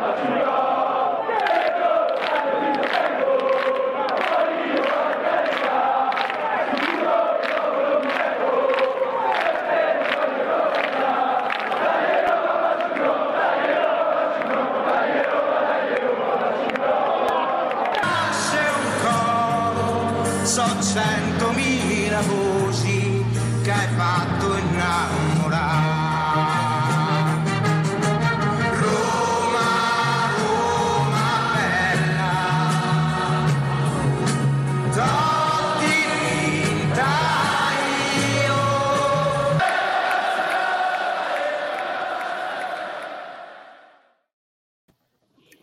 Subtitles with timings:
[0.00, 0.71] Atira!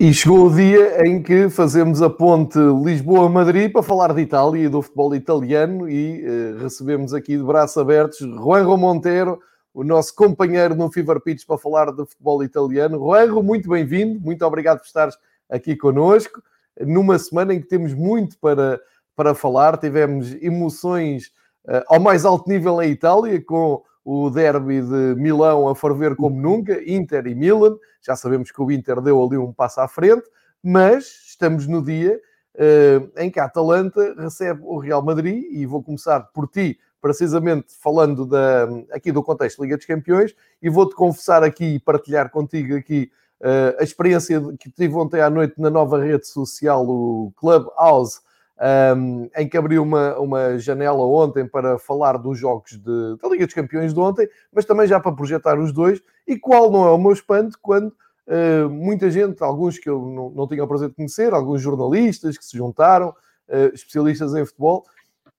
[0.09, 4.67] E chegou o dia em que fazemos a ponte Lisboa-Madrid para falar de Itália e
[4.67, 9.39] do futebol italiano e uh, recebemos aqui de braços abertos Juanjo Monteiro,
[9.71, 12.97] o nosso companheiro no Fever Pitch para falar de futebol italiano.
[12.97, 15.15] Juanjo, muito bem-vindo, muito obrigado por estares
[15.47, 16.41] aqui connosco,
[16.81, 18.81] numa semana em que temos muito para,
[19.15, 21.27] para falar, tivemos emoções
[21.67, 26.39] uh, ao mais alto nível em Itália, com o derby de Milão a ferver como
[26.39, 27.77] nunca, Inter e Milan.
[28.01, 30.23] Já sabemos que o Inter deu ali um passo à frente,
[30.63, 32.19] mas estamos no dia
[32.55, 37.67] uh, em que a Atalanta recebe o Real Madrid e vou começar por ti, precisamente
[37.81, 42.75] falando da, aqui do contexto Liga dos Campeões e vou-te confessar aqui e partilhar contigo
[42.75, 48.21] aqui uh, a experiência que tive ontem à noite na nova rede social, o Clubhouse,
[48.59, 53.45] um, em que abriu uma, uma janela ontem para falar dos jogos de, da Liga
[53.45, 56.01] dos Campeões de ontem, mas também já para projetar os dois.
[56.27, 60.29] E qual não é o meu espanto quando uh, muita gente, alguns que eu não,
[60.31, 64.83] não tinha o prazer de conhecer, alguns jornalistas que se juntaram, uh, especialistas em futebol,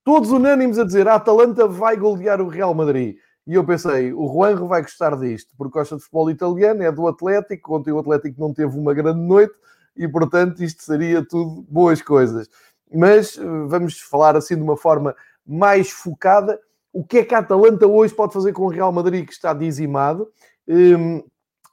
[0.02, 3.16] todos unânimes a dizer a Atalanta vai golear o Real Madrid.
[3.46, 7.06] E eu pensei, o Juanjo vai gostar disto, porque gosta de futebol italiano, é do
[7.08, 9.54] Atlético, ontem o Atlético não teve uma grande noite,
[9.96, 12.48] e portanto isto seria tudo boas coisas
[12.92, 15.14] mas eh, vamos falar assim de uma forma
[15.46, 16.58] mais focada.
[16.92, 19.52] O que é que a Atalanta hoje pode fazer com o Real Madrid, que está
[19.52, 20.28] dizimado?
[20.68, 21.22] Um,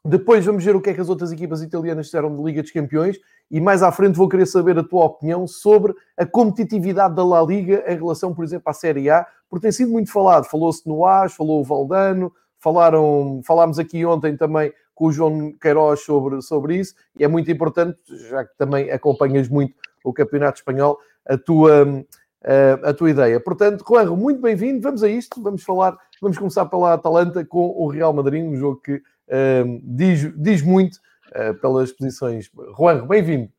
[0.05, 2.71] depois vamos ver o que é que as outras equipas italianas fizeram de Liga dos
[2.71, 3.17] Campeões
[3.49, 7.41] e mais à frente vou querer saber a tua opinião sobre a competitividade da La
[7.41, 10.45] Liga em relação, por exemplo, à Série A, porque tem sido muito falado.
[10.45, 16.01] Falou-se no AS, falou o Valdano, falaram, falámos aqui ontem também com o João Queiroz
[16.01, 19.75] sobre, sobre isso, e é muito importante, já que também acompanhas muito
[20.07, 22.05] o Campeonato Espanhol, a tua,
[22.43, 23.39] a, a tua ideia.
[23.39, 24.81] Portanto, Juanjo, muito bem-vindo.
[24.81, 25.41] Vamos a isto.
[25.41, 30.33] Vamos falar, vamos começar pela Atalanta com o Real Madrid, um jogo que uh, diz,
[30.35, 30.95] diz muito
[31.35, 32.49] uh, pelas posições.
[32.77, 33.49] Juanjo, bem-vindo.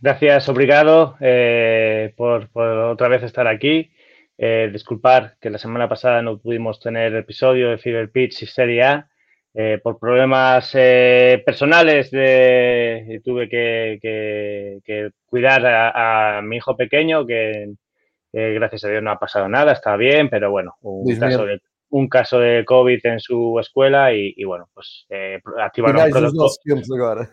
[0.00, 3.90] Gracias, obrigado eh, por, por, otra vez estar aquí.
[4.38, 8.82] Eh, disculpar que la semana pasada no pudimos tener episodio de Fever Pitch y Serie
[8.82, 9.08] A.
[9.52, 17.72] Eh, por problemas eh, personales de, tuve que, que, cuidar a, mi hijo pequeño, que
[18.32, 22.08] gracias a Dios no ha pasado nada, está bien, pero bueno, un, caso de, un
[22.08, 27.28] caso de, COVID en su escuela y, bueno, pues eh, activaron un protocolo,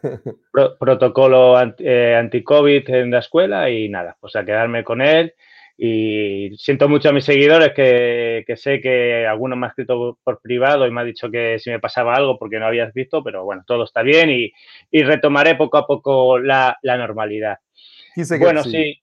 [0.51, 5.35] pro, protocolo anti-COVID en la escuela y nada, pues a quedarme con él
[5.79, 10.87] y siento mucho a mis seguidores que, sé que alguno me ha escrito por privado
[10.87, 13.63] y me ha dicho que si me pasaba algo porque no habías visto, pero bueno,
[13.65, 17.59] todo está bien y, retomaré poco a poco la, normalidad.
[18.39, 18.99] Bueno, sí,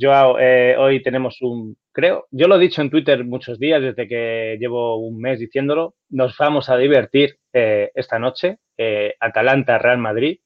[0.00, 4.06] Joao, eh, hoy tenemos un, creo, yo lo he dicho en Twitter muchos días desde
[4.06, 10.38] que llevo un mes diciéndolo, nos vamos a divertir eh, esta noche, eh, Atalanta-Real Madrid.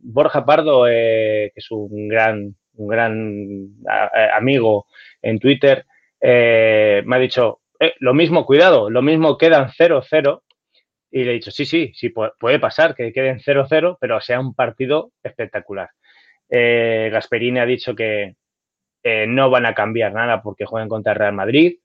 [0.00, 3.68] Borja Pardo, que es un gran un gran
[4.34, 4.86] amigo
[5.22, 5.86] en Twitter,
[6.20, 10.42] eh, me ha dicho, eh, lo mismo, cuidado, lo mismo quedan 0-0.
[11.12, 14.54] Y le he dicho, sí, sí, sí, puede pasar que queden 0-0, pero sea un
[14.54, 15.90] partido espectacular.
[16.48, 18.36] Eh, Gasperini ha dicho que
[19.26, 21.78] no van a cambiar nada porque juegan contra Real Madrid.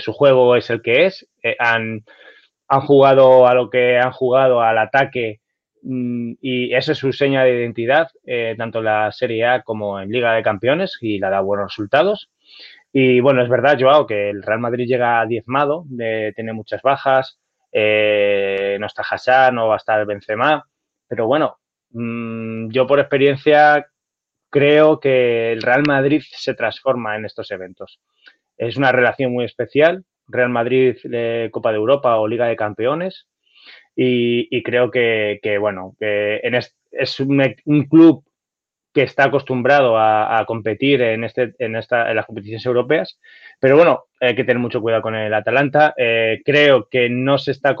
[0.00, 1.26] su juego es el que es.
[1.58, 2.04] han,
[2.68, 5.40] han jugado a lo que han jugado al ataque
[5.82, 10.10] y esa es su seña de identidad, eh, tanto en la Serie A como en
[10.10, 12.30] Liga de Campeones, y la da buenos resultados.
[12.92, 15.84] Y bueno, es verdad, Joao, que el Real Madrid llega diezmado,
[16.34, 17.38] tiene muchas bajas,
[17.70, 20.64] eh, no está Hassan, no va a estar Benzema,
[21.06, 21.58] pero bueno,
[21.90, 23.86] mm, yo por experiencia
[24.50, 28.00] creo que el Real Madrid se transforma en estos eventos.
[28.56, 30.96] Es una relación muy especial, Real Madrid
[31.50, 33.26] Copa de Europa o Liga de Campeones,
[34.00, 36.40] y, creo que, bueno, que
[36.92, 38.24] es, un, club
[38.94, 43.18] que está acostumbrado a, competir en, este, en, esta, en las competiciones europeas,
[43.58, 45.94] pero bueno, hay que tener mucho cuidado con el Atalanta.
[45.96, 47.74] Eh, creo que no se está...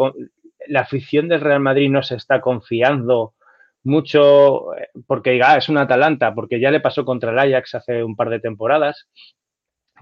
[0.66, 3.34] la afición del Real Madrid no se está confiando
[3.84, 7.76] mucho eh, porque diga, ah, es un Atalanta, porque ya le pasó contra el Ajax
[7.76, 9.08] hace un par de temporadas,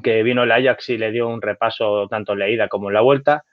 [0.02, 2.94] que vino el Ajax y le dio un repaso tanto en la ida como en
[2.94, 3.44] la vuelta.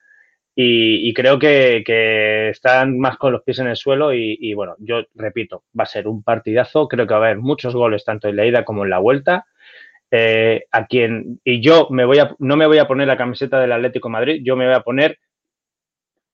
[0.56, 5.64] Y, creo que, están más con los pies en el suelo y, bueno, yo repito,
[5.78, 8.46] va a ser un partidazo, creo que va a haber muchos goles tanto en la
[8.46, 9.46] ida como en la vuelta.
[10.12, 13.60] Eh, a quien, y yo me voy a, no me voy a poner la camiseta
[13.60, 15.18] del Atlético Madrid, yo me voy a poner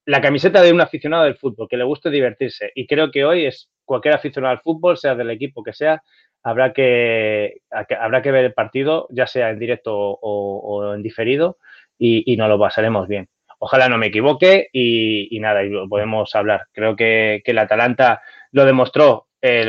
[0.05, 2.71] la camiseta de un aficionado del fútbol, que le guste divertirse.
[2.75, 6.03] Y creo que hoy es cualquier aficionado al fútbol, sea del equipo que sea,
[6.43, 11.57] habrá que, habrá que ver el partido, ya sea en directo o, en diferido,
[11.97, 13.29] y, y nos lo pasaremos bien.
[13.59, 16.67] Ojalá no me equivoque y, nada, y podemos hablar.
[16.71, 18.21] Creo que, que el Atalanta
[18.51, 19.27] lo demostró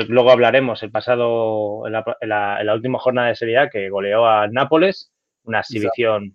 [0.08, 5.12] luego hablaremos el pasado, en la, última jornada de Serie A, que goleó a Nápoles,
[5.44, 6.34] una exhibición,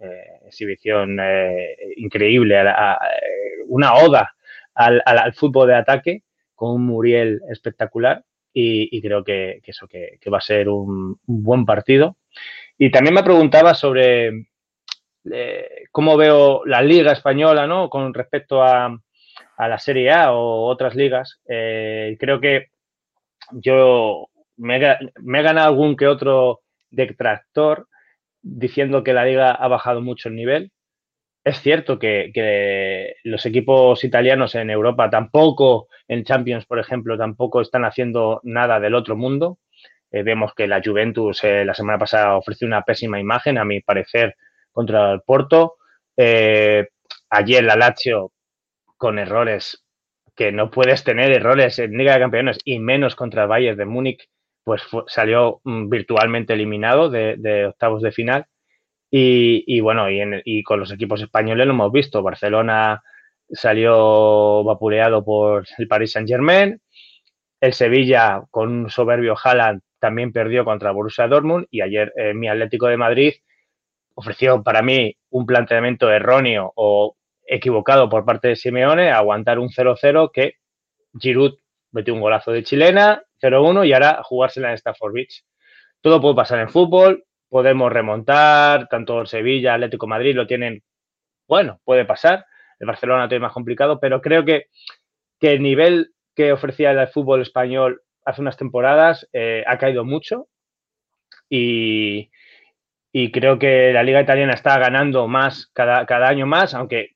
[0.00, 2.62] eh, exhibición eh, increíble,
[3.66, 4.34] una oda
[4.74, 6.22] al, fútbol de ataque
[6.54, 12.16] con un Muriel espectacular y, creo que, eso que, va a ser un, buen partido.
[12.78, 14.46] Y también me preguntaba sobre
[15.32, 17.88] eh, cómo veo la liga española ¿no?
[17.88, 18.96] con respecto a,
[19.58, 21.40] la Serie A o otras ligas.
[21.46, 22.70] creo que
[23.52, 26.60] yo me he, ganado algún que otro
[26.90, 27.88] detractor
[28.42, 30.70] diciendo que la liga ha bajado mucho el nivel.
[31.44, 37.84] Es cierto que, los equipos italianos en Europa tampoco, en Champions, por ejemplo, tampoco están
[37.84, 39.58] haciendo nada del otro mundo.
[40.10, 43.80] Eh, vemos que la Juventus eh, la semana pasada ofreció una pésima imagen, a mi
[43.80, 44.36] parecer,
[44.74, 45.76] contra el Porto.
[46.16, 46.88] Eh,
[47.30, 48.32] ayer la Lazio,
[48.98, 49.82] con errores
[50.36, 53.84] que no puedes tener errores en Liga de Campeones y menos contra el Bayern de
[53.86, 54.28] Múnich,
[54.64, 58.46] pues salió mm, virtualmente eliminado de, octavos de final.
[59.16, 62.20] Y, bueno, y, con los equipos españoles lo hemos visto.
[62.20, 63.00] Barcelona
[63.48, 66.80] salió vapuleado por el Paris Saint Germain.
[67.60, 71.68] El Sevilla, con un soberbio Haaland, también perdió contra Borussia Dortmund.
[71.70, 73.34] Y ayer eh, mi Atlético de Madrid
[74.14, 77.16] ofreció para mí un planteamiento erróneo o
[77.46, 80.54] equivocado por parte de Simeone, aguantar un 0-0 que
[81.18, 81.54] Giroud
[81.92, 85.44] metió un golazo de chilena, 0-1 y ahora jugársela en Stafford Beach.
[86.00, 90.82] Todo puede pasar en fútbol, podemos remontar, tanto Sevilla, Atlético Madrid lo tienen,
[91.46, 92.46] bueno, puede pasar,
[92.78, 94.66] el Barcelona tiene más complicado, pero creo que,
[95.38, 100.48] que el nivel que ofrecía el fútbol español hace unas temporadas eh, ha caído mucho
[101.48, 102.30] y,
[103.16, 107.14] y, creo que la liga italiana está ganando más cada, cada año más, aunque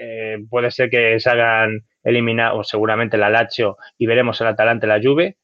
[0.00, 1.16] eh, puede ser que
[2.02, 5.36] eliminar, o seguramente la Lazio, y veremos el Atalante la Juve.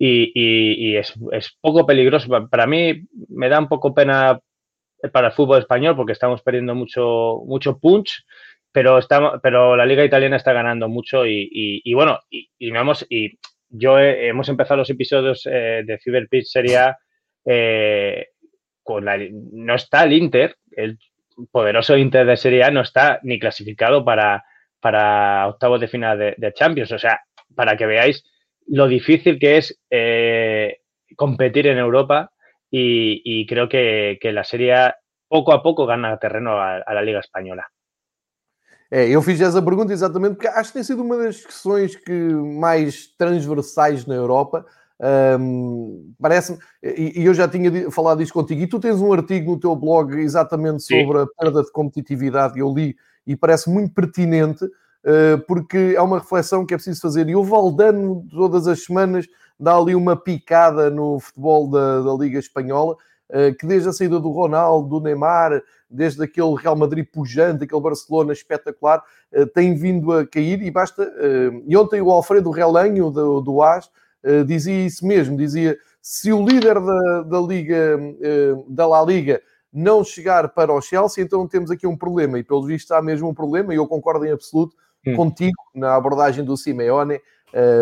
[0.00, 1.14] Y, es,
[1.60, 2.48] poco peligroso.
[2.48, 4.40] Para mí me da un poco pena
[5.12, 8.24] para el fútbol español porque estamos perdiendo mucho, mucho punch,
[8.72, 13.98] pero, estamos, pero la liga italiana está ganando mucho y, bueno, y, hemos, y yo
[13.98, 16.96] hemos empezado los episodios eh, de Cyber Pitch sería
[17.44, 18.28] eh,
[19.00, 20.98] no está el Inter, el
[21.50, 24.44] poderoso Inter de Serie A no está ni clasificado para,
[24.80, 26.92] para octavos de final de, Champions.
[26.92, 27.20] O sea,
[27.54, 28.24] para que veáis
[28.66, 30.78] lo difícil que es eh,
[31.16, 32.30] competir en Europa
[32.70, 34.96] y, creo que, la Serie A
[35.28, 37.66] poco a poco gana terreno a, la Liga Española.
[38.90, 42.10] É, eu fiz essa pergunta exatamente porque acho que tem sido uma das questões que
[42.10, 44.64] mais transversais na Europa
[45.00, 49.52] Um, Parece-me, e, e, eu já tinha falado isto contigo, e tu tens um artigo
[49.52, 51.24] no teu blog exatamente sobre Sim.
[51.24, 56.66] a perda de competitividade, eu li, e parece muito pertinente, uh, porque é uma reflexão
[56.66, 57.28] que é preciso fazer.
[57.28, 59.26] E o Valdano, todas as semanas,
[59.60, 64.18] dá ali uma picada no futebol da, da Liga Espanhola, uh, que desde a saída
[64.18, 69.02] do Ronaldo, do Neymar, desde aquele Real Madrid pujante, aquele Barcelona espetacular,
[69.32, 71.06] uh, tem vindo a cair, e basta.
[71.66, 73.90] e ontem o Alfredo Relanho, do, do AS,
[74.22, 79.42] eh, dizia isso mesmo, dizia se o líder da, da Liga, uh, da La Liga,
[79.72, 83.28] não chegar para o Chelsea, então temos aqui um problema, e pelo visto há mesmo
[83.28, 84.74] um problema, e eu concordo em absoluto
[85.06, 85.14] hum.
[85.14, 87.20] contigo na abordagem do Simeone.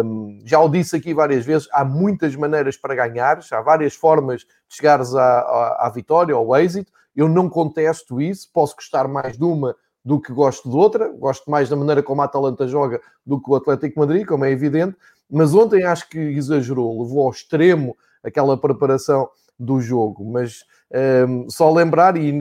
[0.04, 4.40] Um, já o disse aqui várias vezes, há muitas maneiras para ganhar, há várias formas
[4.40, 6.92] de chegares à, à, à vitória, ao êxito.
[7.14, 9.74] Eu não contesto isso, posso gostar mais de uma
[10.04, 13.50] do que gosto de outra, gosto mais da maneira como a Atalanta joga do que
[13.50, 14.96] o Atlético Madrid, como é evidente,
[15.30, 19.28] mas ontem acho que exagerou, levou ao extremo aquela preparação
[19.58, 20.24] do jogo.
[20.24, 22.32] Mas um, ehm, só lembrar, e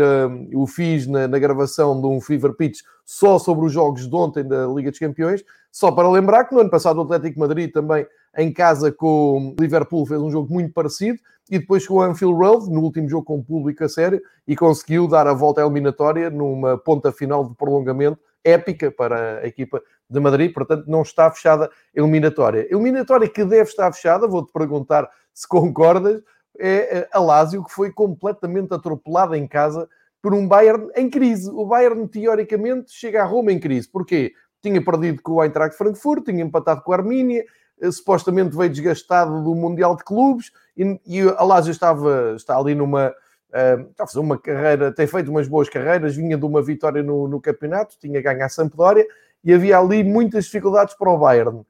[0.54, 4.44] o fiz na, na, gravação de um Fever Pitch só sobre os jogos de ontem
[4.44, 8.06] da Liga dos Campeões, só para lembrar que no ano passado o Atlético Madrid também
[8.38, 12.36] em casa com o Liverpool fez um jogo muito parecido e depois chegou a Anfield
[12.36, 15.66] Road no último jogo com o público a sério e conseguiu dar a volta à
[15.66, 21.30] eliminatória numa ponta final de prolongamento épica para a equipa de Madrid, portanto não está
[21.32, 22.62] fechada a eliminatória.
[22.62, 26.22] A eliminatória que deve estar fechada, vou-te perguntar se concordas,
[26.58, 29.90] é a Lazio, que foi completamente atropelada em casa
[30.22, 31.50] por um Bayern em crise.
[31.52, 33.90] O Bayern, teoricamente, chega a Roma em crise.
[33.90, 34.34] Porquê?
[34.62, 37.46] Tinha perdido com o Eintracht Frankfurt, tinha empatado com a Armínia,
[37.80, 42.74] eh, supostamente veio desgastado do Mundial de Clubes e, e a Lazio estava, está ali
[42.74, 43.14] numa...
[43.48, 47.28] Está a fazer uma carreira, tem feito umas boas carreiras, vinha de uma vitória no,
[47.28, 49.08] no campeonato, tinha ganho a Sampdoria
[49.44, 51.64] e havia ali muitas dificuldades para o Bayern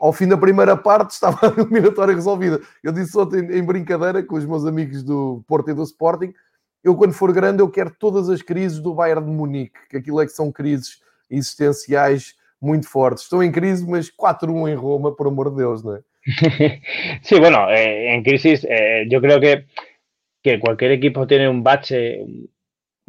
[0.00, 2.60] ao fim da primeira parte estava a eliminatória resolvida.
[2.82, 6.32] Eu disse ontem em brincadeira com os meus amigos do Porto e do Sporting,
[6.82, 10.20] eu quando for grande eu quero todas as crises do Bayern de Munique, que aquilo
[10.20, 10.98] é que são crises
[11.30, 13.24] existenciais muito fortes.
[13.24, 16.02] Estão em crise, mas 4-1 em Roma, por amor de Deus, ¿no?
[17.22, 19.66] Sí, bueno, eh, en crisis eh, yo creo que,
[20.42, 22.24] que cualquier equipo tiene un bache,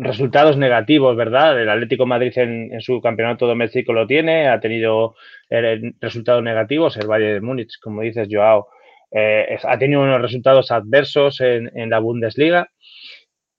[0.01, 1.61] resultados negativos, ¿verdad?
[1.61, 5.15] El Atlético Madrid en, su campeonato doméstico lo tiene, ha tenido
[5.49, 8.67] eh, resultados negativos, el Valle de Múnich, como dices, Joao,
[9.11, 12.69] eh, ha tenido unos resultados adversos en, en, la Bundesliga,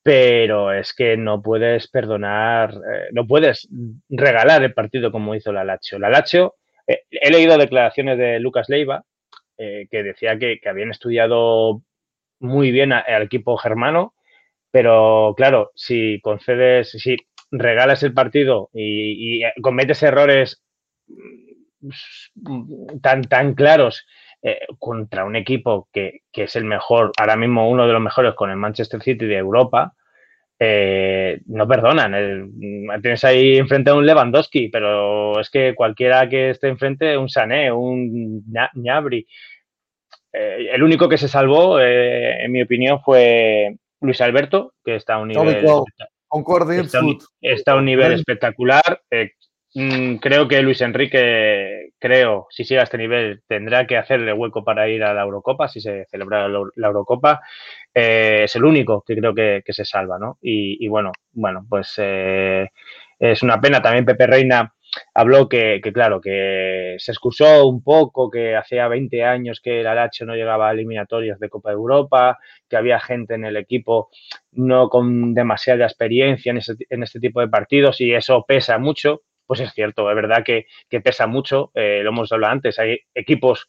[0.02, 3.68] pero es que no puedes perdonar, eh, no puedes
[4.08, 5.98] regalar el partido como hizo la Lazio.
[5.98, 9.04] La Lazio, he leído declaraciones de Lucas Leiva,
[9.56, 11.82] que decía que, habían estudiado
[12.42, 14.14] muy bien al equipo germano,
[14.70, 17.16] pero claro, si concedes, si
[17.50, 20.62] regalas el partido y, y cometes errores
[21.08, 24.06] mm, tan, tan claros
[24.42, 28.34] eh, contra un equipo que, que, es el mejor, ahora mismo uno de los mejores
[28.34, 29.94] con el Manchester City de Europa,
[30.64, 32.14] eh, no perdonan.
[32.14, 32.48] El,
[33.02, 37.72] tienes ahí enfrente a un Lewandowski, pero es que cualquiera que esté enfrente, un Sané,
[37.72, 38.44] un
[38.74, 39.26] Ñabri.
[40.32, 45.14] Eh, el único que se salvó, eh, en mi opinión, fue Luis Alberto, que está
[45.14, 47.00] a un nivel, está,
[47.40, 49.00] está a un nivel espectacular.
[49.10, 49.32] Eh,
[49.74, 54.64] mm, creo que Luis Enrique, creo, si sigue a este nivel, tendrá que hacerle hueco
[54.64, 57.40] para ir a la Eurocopa, si se celebra la Eurocopa.
[57.94, 60.38] Eh, es el único que creo que, que se salva, ¿no?
[60.40, 62.68] Y, y, bueno, bueno, pues eh,
[63.18, 63.82] es una pena.
[63.82, 64.72] También Pepe Reina
[65.14, 70.26] habló que, claro, que se excusó un poco, que hacía 20 años que el Alacho
[70.26, 74.10] no llegaba a eliminatorias de Copa de Europa, que había gente en el equipo
[74.52, 79.22] no con demasiada experiencia en, ese, en este tipo de partidos y eso pesa mucho.
[79.46, 80.66] Pues es cierto, es verdad que,
[81.00, 83.68] pesa mucho, eh, lo hemos hablado antes, hay equipos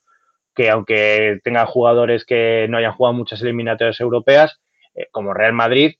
[0.55, 4.61] que aunque tengan jugadores que no hayan jugado muchas eliminatorias europeas,
[4.95, 5.95] eh, como Real Madrid,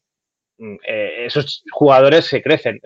[0.58, 2.80] mm, eh, esos jugadores se crecen.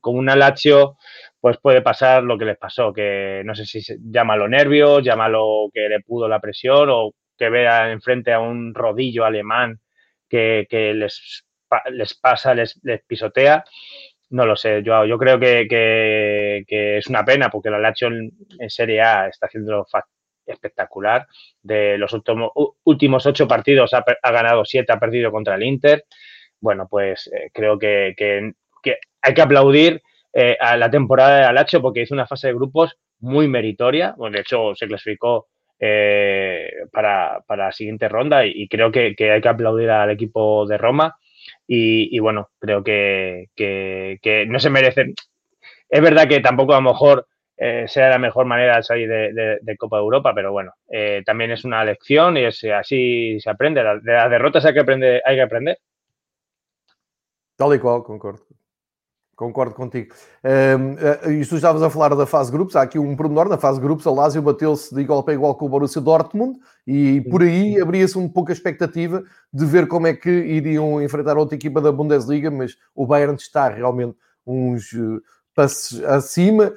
[0.00, 0.96] Con un Lazio
[1.40, 5.88] pues puede pasar lo que les pasó, que no sé si llámalo nervios, llámalo que
[5.88, 9.80] le pudo la presión o que vea enfrente a un rodillo alemán
[10.28, 11.44] que, que les,
[11.90, 13.64] les, pasa, les, les, pisotea.
[14.30, 18.32] No lo sé, yo, yo creo que, que, es una pena porque la Lazio en,
[18.68, 19.86] Serie A está haciendo
[20.46, 21.26] espectacular.
[21.62, 26.04] De los últimos, ocho partidos ha, ganado siete, ha perdido contra el Inter.
[26.60, 28.52] Bueno, pues eh, creo que, que
[29.22, 30.02] hay que aplaudir
[30.38, 34.14] eh, a la temporada de Alacho porque hizo una fase de grupos muy meritoria.
[34.18, 35.46] Bueno, de hecho, se clasificó
[35.80, 40.76] eh, para, para, la siguiente ronda y, creo que, hay que aplaudir al equipo de
[40.76, 41.16] Roma.
[41.66, 45.14] Y, bueno, creo que, que, no se merecen.
[45.88, 47.26] Es verdad que tampoco a lo mejor
[47.56, 51.50] eh, sea la mejor manera de salir de Copa de Europa, pero bueno, eh, también
[51.50, 53.82] es una lección y es, así se aprende.
[54.02, 55.78] De las derrotas hay que, aprender, hay que aprender.
[57.56, 58.44] Tal y cual, concordo.
[59.36, 60.14] Concordo contigo.
[60.42, 63.78] Um, e tu estavas a falar da fase grupos, há aqui um pormenor, na fase
[63.78, 67.78] grupos a Lazio bateu-se de igual para igual com o Borussia Dortmund e por aí
[67.78, 71.92] abria-se um pouco a expectativa de ver como é que iriam enfrentar outra equipa da
[71.92, 74.16] Bundesliga, mas o Bayern está realmente
[74.46, 75.20] uns uh,
[75.54, 76.72] passos acima.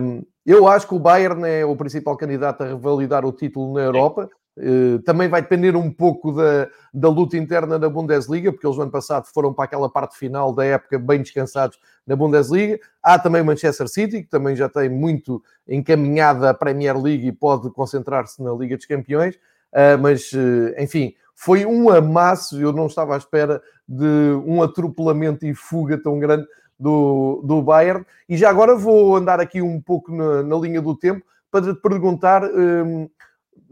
[0.00, 3.80] Um, eu acho que o Bayern é o principal candidato a revalidar o título na
[3.80, 4.28] Europa.
[4.56, 8.82] Uh, também vai depender um pouco da, da luta interna na Bundesliga, porque eles no
[8.82, 12.78] ano passado foram para aquela parte final da época bem descansados na Bundesliga.
[13.02, 17.32] Há também o Manchester City, que também já tem muito encaminhada a Premier League e
[17.32, 19.36] pode concentrar-se na Liga dos Campeões.
[19.72, 22.60] Uh, mas, uh, enfim, foi um amasso.
[22.60, 24.04] Eu não estava à espera de
[24.46, 26.46] um atropelamento e fuga tão grande
[26.78, 28.04] do, do Bayern.
[28.28, 31.80] E já agora vou andar aqui um pouco na, na linha do tempo para te
[31.80, 32.44] perguntar.
[32.44, 33.08] Um,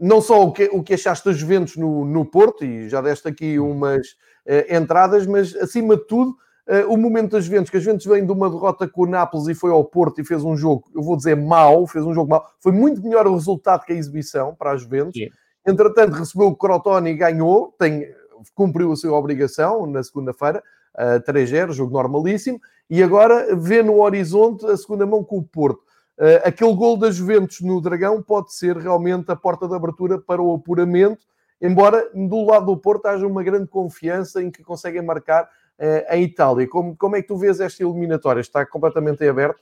[0.01, 3.27] não só o que, o que achaste das Juventus no, no Porto, e já deste
[3.27, 4.07] aqui umas
[4.47, 6.31] uh, entradas, mas acima de tudo,
[6.67, 9.47] uh, o momento das Juventus, que as Juventus vem de uma derrota com o Nápoles
[9.47, 12.31] e foi ao Porto e fez um jogo, eu vou dizer mau, fez um jogo
[12.31, 15.21] mau, foi muito melhor o resultado que a exibição para as Juventus.
[15.65, 18.11] Entretanto, recebeu o Crotone e ganhou, tem,
[18.55, 20.63] cumpriu a sua obrigação na segunda-feira.
[20.97, 25.90] uh, 3-0, jogo normalíssimo, e agora vê no horizonte a segunda mão com o Porto.
[26.21, 30.39] Uh, aquele gol da Juventus no Dragão pode ser realmente a porta de abertura para
[30.39, 31.23] o apuramento,
[31.59, 35.45] embora do lado do Porto haja uma grande confiança em que conseguem marcar
[35.79, 36.67] uh, em Itália.
[36.67, 38.39] Como, como é que tu vês esta eliminatória?
[38.39, 39.59] Está completamente aberto?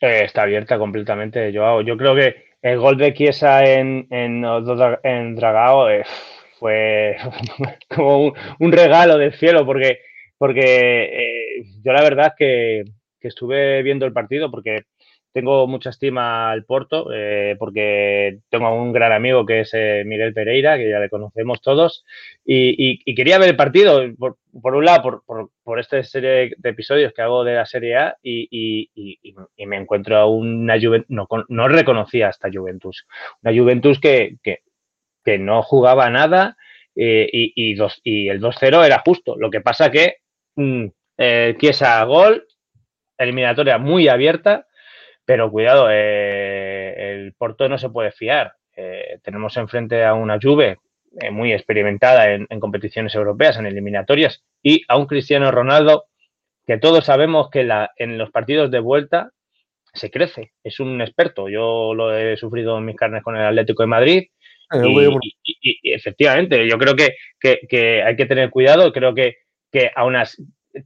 [0.00, 1.82] Eh, está abierta completamente, Joao.
[1.82, 3.60] Yo creo que el gol de Chiesa
[5.34, 6.04] Dragao eh,
[6.58, 7.16] fue
[7.94, 10.00] como un, regalo del cielo, porque,
[10.36, 12.84] porque eh, yo la verdad que,
[13.20, 14.82] que estuve viendo el partido, porque
[15.38, 20.34] tengo mucha estima al Porto eh, porque tengo un gran amigo que es eh, Miguel
[20.34, 22.04] Pereira, que ya le conocemos todos,
[22.44, 27.22] y, quería ver el partido, por, un lado, por, por, esta serie de episodios que
[27.22, 28.90] hago de la Serie A, y,
[29.58, 33.06] me encuentro a una Juventus, no, no reconocía esta Juventus,
[33.44, 34.38] una Juventus que,
[35.38, 36.56] no jugaba nada
[36.96, 39.36] eh, y, dos, y el 2-0 era justo.
[39.36, 40.16] Lo que pasa que
[40.56, 40.86] mm,
[41.60, 42.44] Chiesa gol,
[43.16, 44.67] eliminatoria muy abierta,
[45.28, 48.54] pero cuidado, eh, el Porto no se puede fiar.
[48.74, 50.78] Eh, tenemos enfrente a una Juve
[51.20, 56.06] eh, muy experimentada en, competiciones europeas, en eliminatorias, y a un Cristiano Ronaldo
[56.66, 59.32] que todos sabemos que la, en los partidos de vuelta
[59.92, 60.52] se crece.
[60.64, 61.50] Es un experto.
[61.50, 64.28] Yo lo he sufrido en mis carnes con el Atlético de Madrid.
[64.72, 68.94] Y, efectivamente, yo creo que, que, hay que tener cuidado.
[68.94, 69.36] Creo que,
[69.70, 70.16] que aún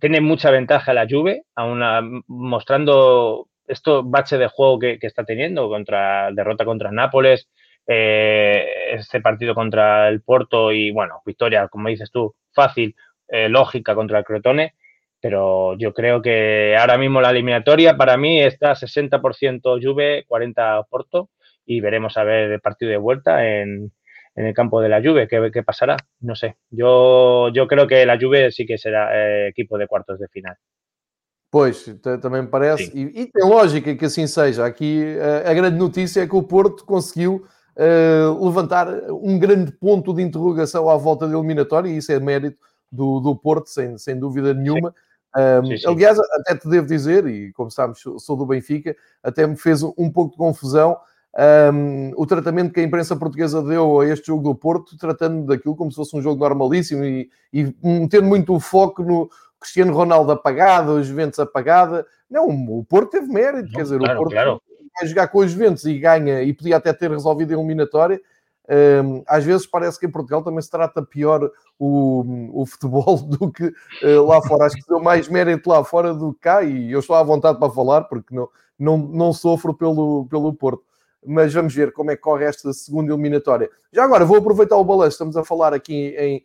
[0.00, 6.30] tiene mucha ventaja la Juve, aún mostrando esto bache de juego que, está teniendo contra
[6.32, 7.48] derrota contra Nápoles,
[7.86, 12.94] eh, este partido contra el Porto y bueno, victoria, como dices tú, fácil,
[13.28, 14.74] eh, lógica contra el Crotone,
[15.20, 21.30] pero yo creo que ahora mismo la eliminatoria para mí está 60% Juve, 40 Porto
[21.64, 23.92] y veremos a ver el partido de vuelta en,
[24.34, 25.96] el campo de la Juve, ¿qué, qué pasará?
[26.20, 30.18] No sé, yo, yo creo que la Juve sí que será eh, equipo de cuartos
[30.18, 30.56] de final.
[31.52, 31.84] Pois,
[32.22, 34.64] também me parece, e, e, tem lógica que assim seja.
[34.64, 37.44] Aqui a, a grande notícia é que o Porto conseguiu
[37.76, 42.56] uh, levantar um grande ponto de interrogação à volta da eliminatória, e isso é mérito
[42.90, 44.94] do, do Porto, sem, sem dúvida nenhuma.
[45.36, 45.88] Um, sim, sim.
[45.88, 50.10] Aliás, até te devo dizer, e como sabes, sou do Benfica, até me fez um
[50.10, 50.96] pouco de confusão
[51.72, 55.74] um, o tratamento que a imprensa portuguesa deu a este jogo do Porto, tratando daquilo
[55.74, 59.30] como se fosse um jogo normalíssimo e, e metendo muito o foco no,
[59.62, 62.06] Cristiano Ronaldo apagado, a Juventus apagada.
[62.30, 64.62] Não, o Porto teve mérito, Não, quer dizer, claro, o Porto claro.
[64.98, 68.20] vai jogar com os Juventus e ganha, e podia até ter resolvido a eliminatória.
[68.68, 73.50] Um, às vezes parece que em Portugal também se trata pior o, o futebol do
[73.50, 74.66] que uh, lá fora.
[74.66, 77.58] Acho que deu mais mérito lá fora do que cá, e eu estou à vontade
[77.58, 78.48] para falar, porque não,
[78.78, 80.82] não, não sofro pelo, pelo Porto.
[81.24, 83.70] Mas vamos ver como é que corre esta segunda eliminatória.
[83.92, 86.42] Já agora vou aproveitar o balanço, estamos a falar aqui em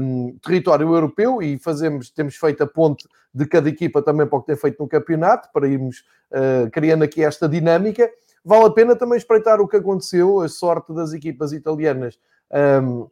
[0.00, 4.40] um, território europeu e fazemos, temos feito a ponte de cada equipa também para o
[4.40, 8.10] que tem feito no campeonato, para irmos uh, criando aqui esta dinâmica.
[8.44, 12.18] Vale a pena também espreitar o que aconteceu, a sorte das equipas italianas
[12.82, 13.08] um,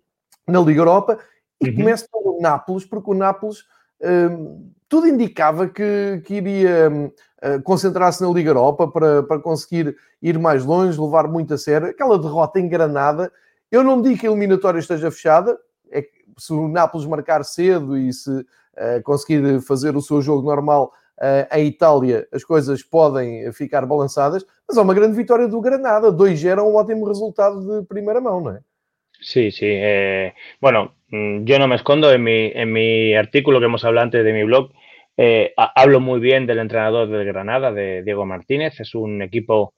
[0.46, 1.18] na Liga Europa.
[1.60, 1.76] E uhum.
[1.76, 3.64] começo pelo Nápoles, porque o Nápoles
[4.02, 10.38] um, tudo indicava que, que iria uh, concentrar-se na Liga Europa para, para conseguir ir
[10.38, 11.88] mais longe, levar muito a sério.
[11.88, 13.32] Aquela derrota em Granada,
[13.70, 15.56] eu não digo que a eliminatória esteja fechada,
[15.92, 16.04] é
[16.40, 21.56] se o Nápoles marcar cedo e se uh, conseguir fazer o seu jogo normal uh,
[21.56, 26.12] em Itália, as coisas podem ficar balançadas, mas é uma grande vitória do Granada.
[26.12, 28.60] 2-0 é um ótimo resultado de primeira mão, não é?
[29.20, 29.66] Sí, sí.
[29.68, 34.04] Eh, bueno, mm, yo no me escondo en mi, en mi artículo que hemos hablado
[34.04, 34.72] antes de mi blog.
[35.16, 38.80] Eh, hablo muy bien del entrenador del Granada, de Diego Martínez.
[38.80, 39.74] Es un equipo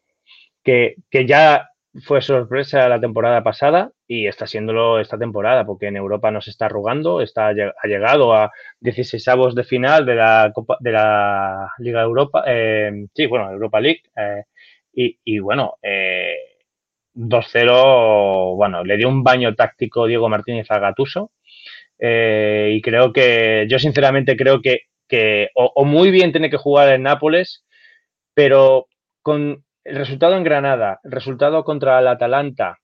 [0.62, 5.96] que, que ya fue sorpresa la temporada pasada y está siéndolo esta temporada, porque en
[5.96, 8.50] Europa nos está arrugando, está, ha llegado a
[8.80, 13.80] 16 avos de final de la Copa, de la Liga Europa, eh, sí, bueno, Europa
[13.80, 14.44] League, eh,
[14.94, 15.76] y, bueno,
[17.14, 21.32] 2-0, eh, bueno, le dio un baño táctico Diego Martínez a Gatuso,
[21.98, 27.04] y creo que, yo sinceramente creo que, que o muy bien tiene que jugar en
[27.04, 27.64] Nápoles,
[28.34, 28.88] pero
[29.22, 32.78] con el resultado en Granada, el resultado contra el Atalanta.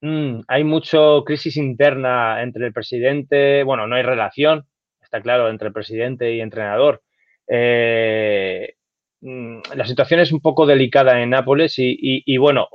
[0.00, 4.66] Mm, hay mucho crisis interna entre el presidente, bueno, no hay relación,
[5.00, 7.02] está claro, entre el presidente y entrenador.
[7.46, 8.74] Eh,
[9.20, 12.68] mm, la situación es un poco delicada en Nápoles y, bueno,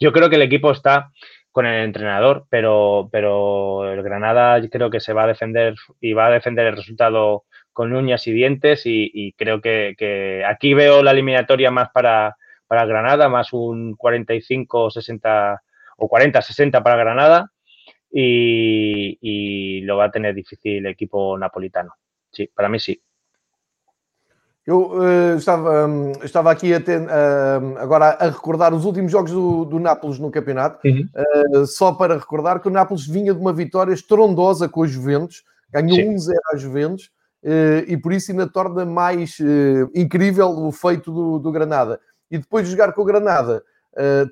[0.00, 1.10] yo creo que el equipo está
[1.52, 6.26] con el entrenador, pero, pero el Granada creo que se va a defender y va
[6.26, 11.70] a defender el resultado con uñas y dientes y, creo que, aquí veo la eliminatoria
[11.70, 15.60] más para, para Granada, más un 45-60
[15.98, 17.50] o 40-60 para Granada
[18.10, 21.94] y, lo va a tener difícil el equipo napolitano.
[22.32, 23.00] Sí, para mí sí.
[24.66, 29.32] Eu uh, estava, um, estava aqui a ten, uh, agora a recordar os últimos jogos
[29.32, 31.08] do, do Nápoles no campeonato, uhum.
[31.56, 35.42] uh, só para recordar que o Nápoles vinha de uma vitória estrondosa com os Juventus,
[35.72, 37.10] ganhou 1-0 a Juventus,
[37.86, 39.38] e por isso ainda torna mais
[39.94, 42.00] incrível o feito do, do, Granada.
[42.30, 43.62] E depois de jogar com o Granada,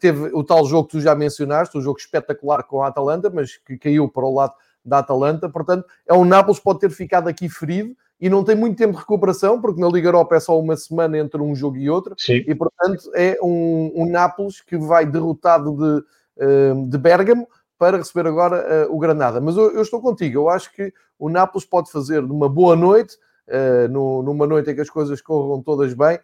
[0.00, 3.56] teve o tal jogo que tu já mencionaste, um jogo espetacular com a Atalanta, mas
[3.56, 4.52] que caiu para o lado
[4.84, 8.56] da Atalanta, portanto, é um Nápoles que pode ter ficado aqui ferido, e não tem
[8.56, 11.76] muito tempo de recuperação, porque na Liga Europa é só uma semana entre um jogo
[11.76, 12.44] e outro, Sim.
[12.46, 16.04] e portanto é um, um Nápoles que vai derrotado de,
[16.38, 17.46] eh, de Bergamo
[17.78, 19.40] para receber agora uh, o Granada.
[19.40, 23.16] Mas eu, eu, estou contigo, eu acho que o Nápoles pode fazer numa boa noite,
[23.48, 26.18] uh, no, numa noite em que as coisas corram todas bem,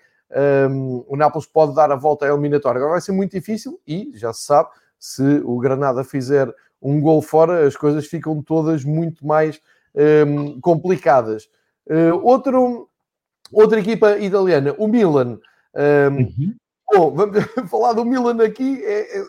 [0.71, 2.79] um, o Nápoles pode dar a volta à eliminatória.
[2.79, 7.23] Agora vai ser muito difícil e já se sabe, se o Granada fizer um gol
[7.23, 9.61] fora, as coisas ficam todas muito mais
[10.27, 11.49] um, complicadas.
[11.87, 12.89] Uh, outro,
[13.53, 15.39] outra equipa italiana, o Milan.
[15.75, 16.55] Um, uhum.
[16.93, 17.39] Bom, vamos
[17.71, 18.83] falar do Milan aqui.
[18.85, 19.25] É, é,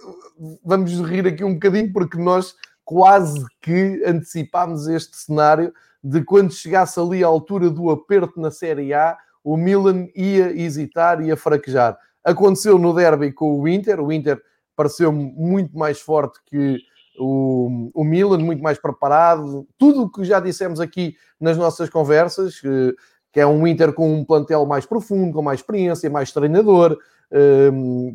[0.64, 7.00] vamos rir aqui um bocadinho, porque nós quase que antecipámos este cenário de quando chegasse
[7.00, 11.98] ali à altura do aperto na Série A, o Milan ia hesitar, ia fraquejar.
[12.24, 14.40] Aconteceu no derby com o Inter, o Inter
[14.76, 16.80] pareceu muito mais forte que
[17.18, 22.60] o, o Milan muito mais preparado, tudo o que já dissemos aqui nas nossas conversas,
[22.60, 22.96] que,
[23.32, 26.98] que é um Inter com um plantel mais profundo, com mais experiência, mais treinador,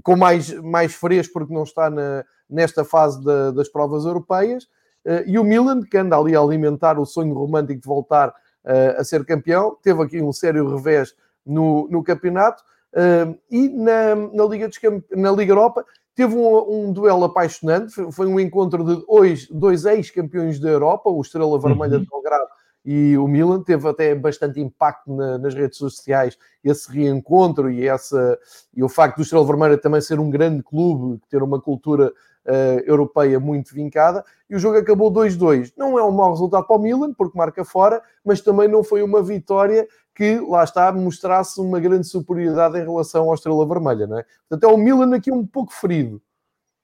[0.03, 4.65] com mais, mais fresco, porque não está na, nesta fase da, das provas europeias,
[5.05, 8.99] uh, e o Milan, que anda ali a alimentar o sonho romântico de voltar uh,
[8.99, 12.63] a ser campeão, teve aqui um sério revés no, no campeonato,
[12.95, 14.79] uh, e na, na, Liga dos,
[15.11, 15.85] na Liga Europa
[16.21, 21.21] Teve um, um, duelo apaixonante, foi um encontro de dois, dois ex-campeões da Europa, o
[21.21, 22.03] Estrela Vermelha uhum.
[22.03, 22.50] de Belgrado
[22.93, 23.63] e o Milan.
[23.63, 28.37] Teve até bastante impacto na, nas redes sociais esse reencontro e, essa,
[28.75, 32.81] e o facto do Estrela Vermelha também ser um grande clube, ter uma cultura uh,
[32.85, 34.25] europeia muito vincada.
[34.49, 35.73] E o jogo acabou 2-2.
[35.77, 39.05] Não é um mau resultado para o Milan, porque marca fora, mas também não foi
[39.05, 44.21] uma vitória que, lá está, mostrasse uma grande superioridade em relação à Estrela Vermelha, ¿no?
[44.49, 46.21] Portanto, é o Milan aquí un poco ferido.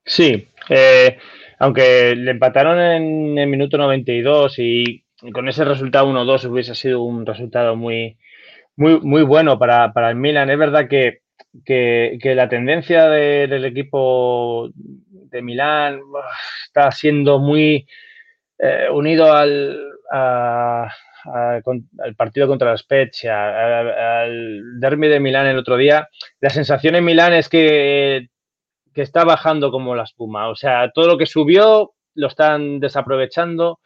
[0.04, 1.18] Sí, eh,
[1.58, 7.24] aunque le empataron en el minuto 92 y con ese resultado 1-2 hubiese sido un
[7.24, 8.18] resultado muy,
[8.76, 10.50] muy, muy bueno para, para el Milan.
[10.50, 11.20] Es verdad que,
[11.64, 16.00] que, la tendencia de, del equipo de Milán
[16.64, 17.86] está siendo muy
[18.58, 19.80] eh, unido al,
[21.32, 26.08] al partido contra la Spezia, al, derby de Milán el otro día,
[26.40, 28.28] la sensación en Milán es que,
[28.94, 30.48] que está bajando como la espuma.
[30.48, 33.80] O sea, todo lo que subió lo están desaprovechando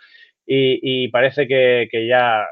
[0.52, 2.46] y, parece que, ya,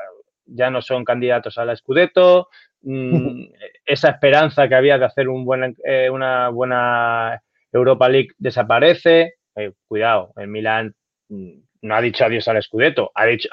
[0.47, 2.49] ya no son candidatos a la Scudetto.
[2.83, 3.47] Mm,
[3.87, 9.35] esa esperanza que había de hacer un buen, eh, una buena Europa League desaparece.
[9.57, 10.95] Eh, cuidado, en Milán
[11.29, 13.49] mm, no ha dicho adiós al Scudetto, ha, dicho,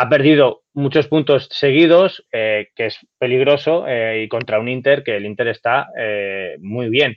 [0.00, 5.16] ha perdido muchos puntos seguidos, eh, que es peligroso, eh, y contra un Inter, que
[5.16, 7.16] el Inter está eh, muy bien.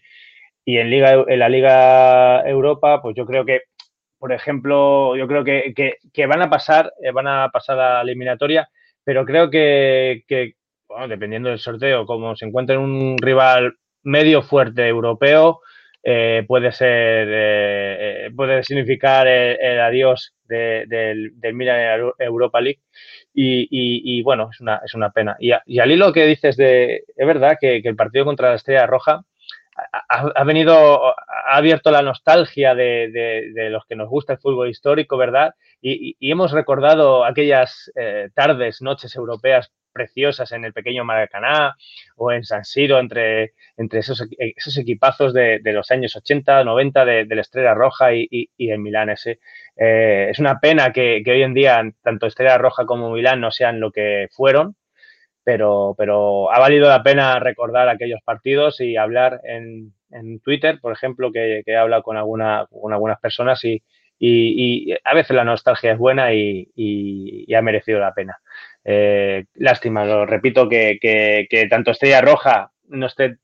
[0.66, 3.62] Y en, Liga, en la Liga Europa, pues yo creo que,
[4.24, 5.74] por ejemplo, yo creo que,
[6.14, 8.70] que, van a pasar, van a pasar a la eliminatoria,
[9.04, 10.24] pero creo que,
[10.88, 15.60] bueno, dependiendo del sorteo, como se encuentre un rival medio fuerte europeo,
[16.48, 22.80] puede ser, puede significar el adiós del, del Milan Europa League.
[23.34, 25.36] Y, bueno, es una, es una pena.
[25.38, 28.88] Y, y, al hilo que dices de, es verdad que, el partido contra la Estrella
[28.88, 29.26] Roja
[29.76, 33.10] ha, venido, ha abierto la nostalgia de,
[33.54, 35.56] de, los que nos gusta el fútbol histórico, ¿verdad?
[35.82, 41.76] Y, hemos recordado aquellas eh, tardes, noches europeas preciosas en el pequeño Maracaná
[42.18, 47.42] o en San Siro, entre, esos, esos equipazos de, los años 80, 90 de, la
[47.42, 49.10] Estrella Roja y, y, el Milán.
[49.76, 53.80] Eh, es una pena que, hoy en día tanto Estrella Roja como Milán no sean
[53.80, 54.76] lo que fueron,
[55.44, 60.94] pero, pero ha valido la pena recordar aquellos partidos y hablar en, en Twitter, por
[60.94, 63.84] ejemplo, que, he hablado con, alguna, con algunas personas y,
[64.20, 68.40] y, a veces la nostalgia es buena y, y ha merecido la pena.
[68.86, 73.38] Eh, lástima, lo repito, que, que, tanto Estrella Roja no esté,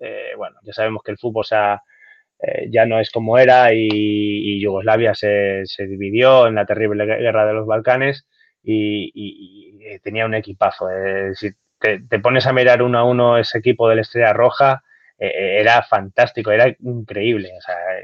[0.00, 1.44] eh, bueno, ya sabemos que el fútbol
[2.40, 7.46] eh, ya no es como era y, Yugoslavia se, se, dividió en la terrible guerra
[7.46, 8.26] de los Balcanes
[8.68, 10.88] y, tenía un equipazo.
[11.34, 14.82] si te, pones a mirar uno a uno ese equipo de la Estrella Roja,
[15.18, 17.50] era fantástico, era increíble.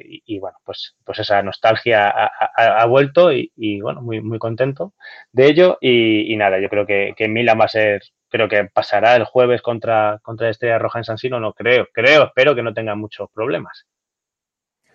[0.02, 4.94] y, bueno, pues, pues esa nostalgia ha, vuelto y, bueno, muy, muy contento
[5.32, 5.78] de ello.
[5.80, 9.62] Y, nada, yo creo que, que Milan va a ser, creo que pasará el jueves
[9.62, 13.30] contra, contra Estrella Roja en San Siro, no creo, creo, espero que no tenga muchos
[13.30, 13.86] problemas.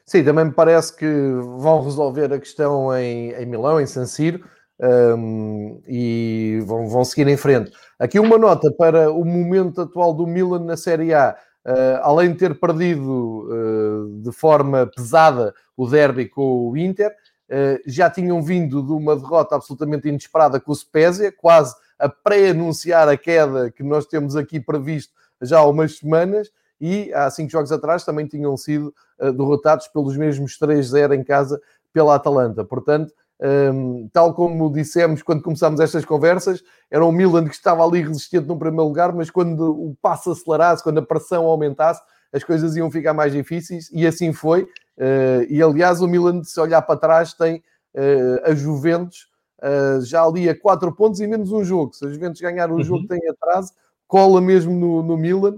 [0.10, 4.43] Sim, também me parece que vão resolver a questão em, em Milão, em San Siro,
[4.79, 7.71] um, e vão, vão seguir em frente.
[7.97, 11.35] Aqui uma nota para o momento atual do Milan na Série A.
[11.65, 17.79] Uh, além de ter perdido uh, de forma pesada o derby com o Inter, uh,
[17.85, 23.17] já tinham vindo de uma derrota absolutamente inesperada com o Spezia, quase a pré-anunciar a
[23.17, 26.49] queda que nós temos aqui previsto já há umas semanas,
[26.81, 31.59] e há cinco jogos atrás também tinham sido derrotados pelos mesmos 3-0 em casa
[31.91, 32.63] pela Atalanta.
[32.63, 38.02] Portanto, um, tal como dissemos quando começámos estas conversas, era o Milan que estava ali
[38.02, 42.75] resistente no primeiro lugar, mas quando o passo acelerasse, quando a pressão aumentasse, as coisas
[42.75, 44.63] iam ficar mais difíceis e assim foi.
[44.63, 47.63] Uh, e aliás, o Milan, se olhar para trás, tem
[47.95, 49.28] uh, a Juventus
[49.62, 51.93] uh, já ali a 4 pontos e menos um jogo.
[51.93, 52.84] Se a Juventus ganhar um uhum.
[52.84, 53.71] jogo, tem atraso,
[54.08, 55.56] cola mesmo no, no Milan.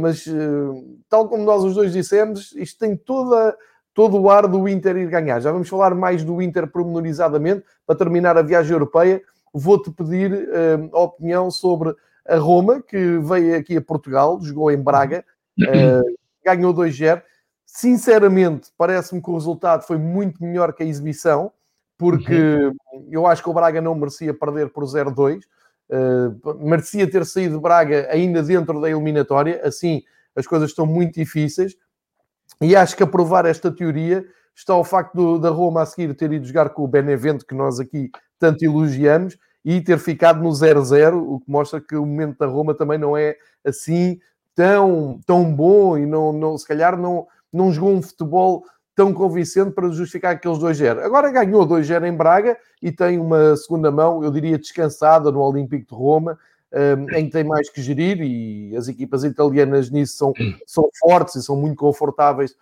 [0.00, 0.24] Mas,
[1.06, 3.54] tal como nós os dois dissemos, isto tem toda,
[3.94, 5.40] todo o ar do Inter ir ganhar.
[5.40, 7.64] Já vamos falar mais do Inter pormenorizadamente.
[7.86, 9.22] Para terminar a viagem europeia,
[9.52, 11.94] vou-te pedir uh, a opinião sobre
[12.26, 15.24] a Roma, que veio aqui a Portugal, jogou em Braga,
[16.44, 17.22] ganhou 2-0.
[17.66, 21.52] Sinceramente, parece-me que o resultado foi muito melhor que a exibição,
[21.98, 23.08] porque uhum.
[23.10, 25.40] eu acho que o Braga não merecia perder por 0-2.
[25.88, 30.02] Uh, merecia ter saído de Braga ainda dentro da eliminatória, assim
[30.34, 31.76] as coisas estão muito difíceis.
[32.60, 36.14] E acho que a provar esta teoria está o facto do, da Roma a seguir
[36.14, 40.50] ter ido jogar com o Benevento, que nós aqui tanto elogiamos, e ter ficado no
[40.50, 44.18] 0-0, o que mostra que o momento da Roma também não é assim
[44.54, 49.70] tão, tão bom e não, não, se calhar não, não jogou um futebol tão convincente
[49.72, 51.02] para justificar aqueles 2-0.
[51.02, 55.86] Agora ganhou 2-0 em Braga e tem uma segunda mão, eu diria, descansada no Olímpico
[55.88, 56.38] de Roma,
[57.16, 60.32] em que tem mais que gerir e as equipas italianas nisso são,
[60.66, 62.56] são fortes e são muito confortáveis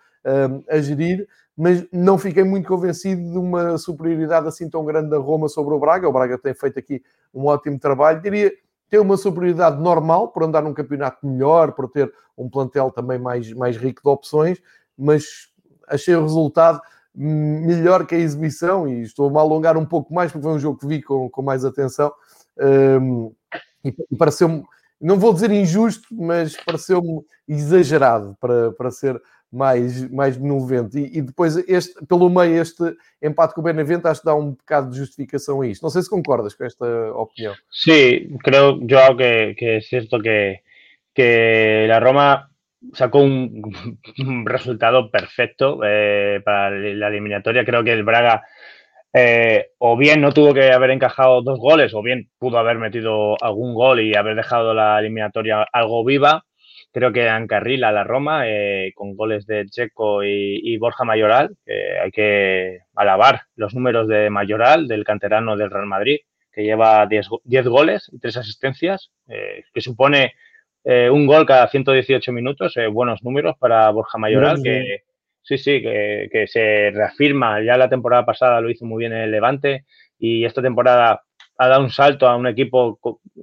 [0.67, 5.47] a gerir, mas não fiquei muito convencido de uma superioridade assim tão grande da Roma
[5.47, 6.07] sobre o Braga.
[6.07, 8.51] O Braga tem feito aqui um ótimo trabalho, diria
[8.89, 13.51] ter uma superioridade normal por andar num campeonato melhor, por ter um plantel também mais,
[13.53, 14.59] mais rico de opções,
[14.97, 15.49] mas
[15.87, 16.81] achei o resultado
[17.13, 20.79] melhor que a exibição e estou-me a alongar um pouco mais porque foi um jogo
[20.79, 22.11] que vi com, com mais atenção
[23.01, 23.33] um,
[23.83, 24.63] e, e pareceu-me,
[24.99, 30.99] não vou dizer injusto, mas pareceu-me exagerado para, para ser mais, mais benevolente.
[30.99, 34.51] E, e, depois, este, pelo meio, este empate com o Benevento, acho que dá um
[34.51, 35.81] bocado de justificação a isto.
[35.81, 37.55] Não sei se concordas com esta opinião.
[37.71, 40.61] Sí, creo yo que, que es cierto que,
[41.13, 42.49] que la Roma
[42.93, 47.65] sacó un, resultado perfecto eh, para la eliminatoria.
[47.65, 48.43] Creo que el Braga
[49.13, 53.35] eh, o bien no tuvo que haber encajado dos goles, o bien pudo haber metido
[53.41, 56.45] algún gol y haber dejado la eliminatoria algo viva.
[56.91, 61.55] Creo que encarrila la Roma eh, con goles de Checo y, Borja Mayoral.
[61.67, 66.17] hay que alabar los números de Mayoral, del canterano del Real Madrid,
[66.51, 70.33] que lleva 10 goles y 3 asistencias, que supone
[70.83, 75.03] eh, un gol cada 118 minutos, eh, buenos números para Borja Mayoral, que
[75.41, 77.61] sí, sí, que, se reafirma.
[77.61, 79.85] Ya la temporada pasada lo hizo muy bien en el Levante
[80.17, 81.23] y esta temporada
[81.57, 82.99] ha dado un salto a un equipo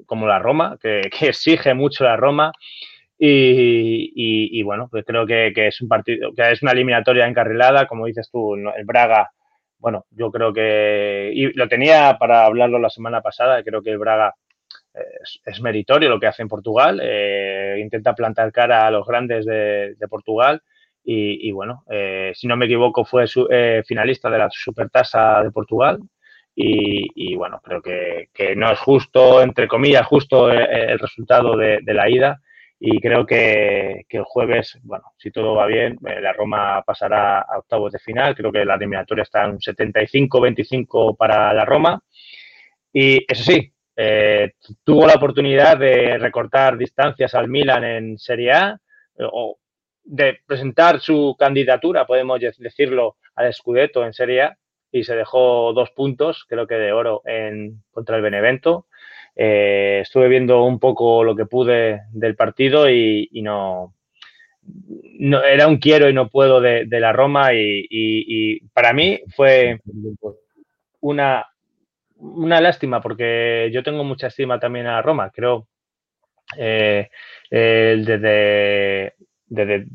[0.07, 2.53] como la Roma, que, exige mucho la Roma.
[3.19, 8.29] Y, bueno, pues creo que, es un partido, que es una eliminatoria encarrilada, como dices
[8.31, 9.31] tú, el Braga,
[9.79, 13.99] bueno, yo creo que, y lo tenía para hablarlo la semana pasada, creo que el
[13.99, 14.35] Braga
[15.45, 19.95] es, meritorio lo que hace en Portugal, eh, intenta plantar cara a los grandes de,
[20.09, 20.63] Portugal
[21.09, 26.01] y, bueno, eh, si no me equivoco fue eh, finalista de la Supertasa de Portugal
[26.53, 32.40] y, bueno, creo que, no es justo, entre comillas, justo el, resultado de, la ida
[32.81, 37.92] y creo que, el jueves, bueno, si todo va bien, la Roma pasará a octavos
[37.92, 42.01] de final, creo que la eliminatoria está en 75-25 para la Roma.
[42.92, 48.79] Y eso sí, eh, tuvo la oportunidad de recortar distancias al Milan en Serie A
[49.19, 49.59] eh, o
[50.07, 54.59] de presentar su candidatura, podemos decirlo, al Scudetto en Serie A
[54.90, 58.87] y se dejó dos puntos, creo que de oro, en, contra el Benevento.
[59.35, 63.95] Eh, estuve viendo un poco lo que pude del partido y, no,
[64.62, 69.81] no, era un quiero y no puedo de, la Roma y para mí fue
[71.01, 71.47] una
[72.19, 75.31] una lástima porque yo tengo mucha estima también a Roma.
[75.31, 75.69] Creo
[76.57, 77.09] eh,
[77.51, 79.14] desde
[79.49, 79.87] de,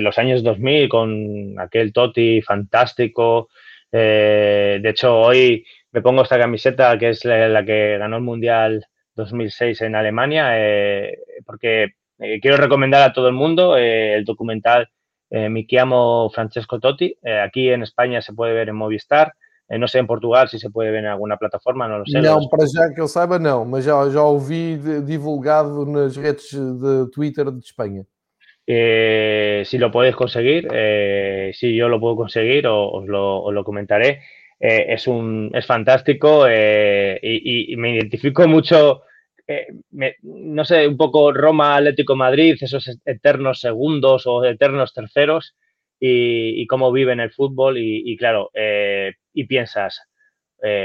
[0.00, 3.48] los años 2000 con aquel Totti fantástico.
[3.90, 8.86] Eh, de hecho, hoy me pongo esta camiseta que es la, que ganó el Mundial
[9.14, 14.88] 2006 en Alemania, eh, porque eh, quiero recomendar a todo el mundo el documental
[15.30, 17.14] Mi chiamo Francesco Totti.
[17.44, 19.34] aquí en España se puede ver en Movistar.
[19.68, 22.18] no sé en Portugal si se puede ver en alguna plataforma, no lo sé.
[22.22, 27.10] Não, para já que eu saiba, não, mas já, já ouvi divulgado nas redes de
[27.12, 28.06] Twitter de Espanha.
[28.70, 34.20] Eh, si lo podéis conseguir, eh, si yo lo puedo conseguir, os, lo, comentaré.
[34.60, 39.04] Eh, es, un, es fantástico y, me identifico mucho,
[40.22, 45.56] no sé, un poco Roma, Atlético Madrid, esos eternos segundos o eternos terceros
[45.98, 47.78] y, cómo viven el fútbol.
[47.78, 48.50] Y, claro,
[49.32, 50.02] y piensas,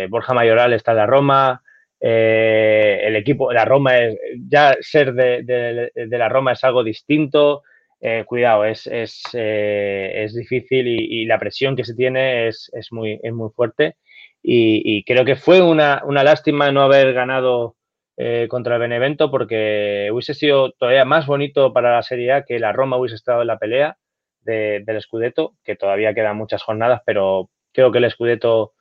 [0.07, 1.61] Borja Mayoral está en la Roma,
[1.99, 4.17] el equipo, la Roma, es,
[4.47, 5.43] ya ser de,
[5.93, 7.63] de, la Roma es algo distinto,
[8.05, 12.91] eh, cuidado, es, es, eh, es difícil y, la presión que se tiene es, es
[12.91, 13.95] muy, es muy fuerte.
[14.41, 17.77] Y, creo que fue una, una, lástima no haber ganado
[18.17, 22.59] eh, contra el Benevento porque hubiese sido todavía más bonito para la Serie A que
[22.59, 23.97] la Roma hubiese estado en la pelea
[24.41, 28.73] del Scudetto, que todavía quedan muchas jornadas, pero creo que el Scudetto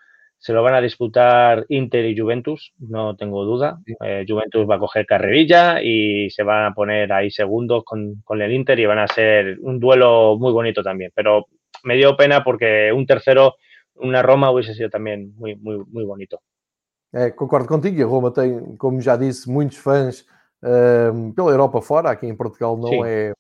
[0.43, 3.79] se lo van a disputar Inter y Juventus, no tengo duda.
[4.01, 8.43] Eh, Juventus va a coger carrerilla y se van a poner ahí segundos con, con,
[8.43, 11.13] el Inter y van a ser un duelo muy bonito también.
[11.15, 11.47] Pero
[11.85, 13.55] me dio pena porque un tercero,
[13.95, 16.41] una Roma, hubiese sido también muy, muy, muy bonito.
[17.13, 20.25] É, concordo contigo, e a Roma tem, como já disse, muitos fãs
[21.15, 23.33] um, pela Europa fora, aqui em Portugal não é,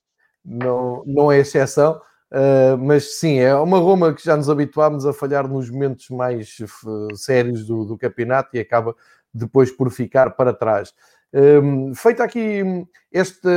[0.45, 2.01] não, não é exceção.
[2.33, 6.57] Uh, mas sim, é uma Roma que já nos habituámos a falhar nos momentos mais
[6.61, 8.97] uh, sérios do, do, campeonato e acaba
[9.35, 10.95] depois por ficar para trás.
[11.35, 12.63] Um, feita aqui
[13.13, 13.51] esta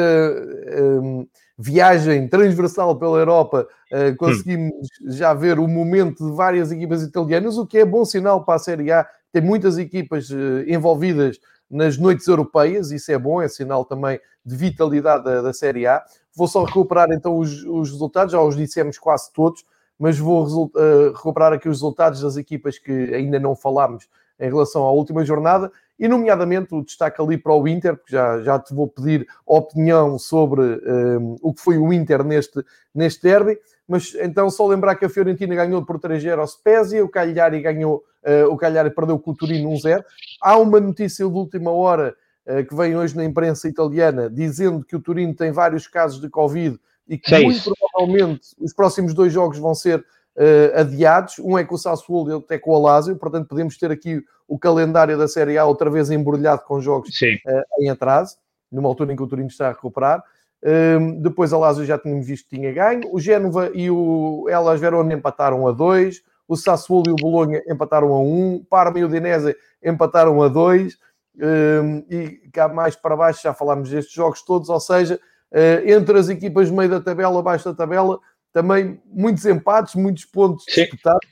[1.02, 1.26] um,
[1.58, 5.10] viagem transversal pela Europa, uh, conseguimos hum.
[5.10, 8.60] já ver o momento de várias equipas italianas, o que é bom sinal para a
[8.60, 9.08] Série A.
[9.32, 10.30] Tem muitas equipas
[10.68, 15.88] envolvidas nas noites europeias, isso é bom, é sinal também de vitalidade da, da Série
[15.88, 16.04] A.
[16.36, 19.66] Vou só recuperar então os, os resultados, já os dissemos quase todos,
[19.98, 24.08] mas vou uh, recuperar aqui os resultados das equipas que ainda não falámos
[24.40, 28.42] em relação à última jornada, e nomeadamente o destaque ali para o Inter, porque já,
[28.42, 32.62] já te vou pedir opinião sobre um, eh, o que foi o Inter neste,
[32.94, 37.08] neste derby, mas então só lembrar que a Fiorentina ganhou por 3-0 ao Spezia, o
[37.08, 40.04] Cagliari ganhou, uh, o Cagliari perdeu com o Turino 1-0.
[40.42, 42.14] Há uma notícia de última hora
[42.70, 46.80] que vem hoje na imprensa italiana, dizendo que o Turino tem vários casos de Covid
[47.08, 51.40] e que muito provavelmente os próximos dois jogos vão ser uh, adiados.
[51.40, 54.24] Um é com o Sassuolo e outro é com o Alásio, portanto podemos ter aqui
[54.48, 58.38] o calendário da Série A outra vez embrulhado com jogos uh, em atraso,
[58.72, 60.24] numa altura em que o Turino está a recuperar.
[60.64, 63.02] Uh, depois a Lazio já tínhamos visto que tinha ganho.
[63.12, 66.22] O Génova e o Elas Verona empataram a 2.
[66.48, 68.24] O Sassuolo e o Bolonha empataram a 1.
[68.24, 68.66] Um.
[68.68, 70.98] Parma e o Dinese empataram a 2
[72.10, 75.20] e cá mais para baixo já falámos destes jogos todos, ou seja,
[75.52, 78.20] uh, entre as equipas meio da tabela, abaixo da tabela,
[78.54, 81.28] também muitos empates, muitos pontos disputados.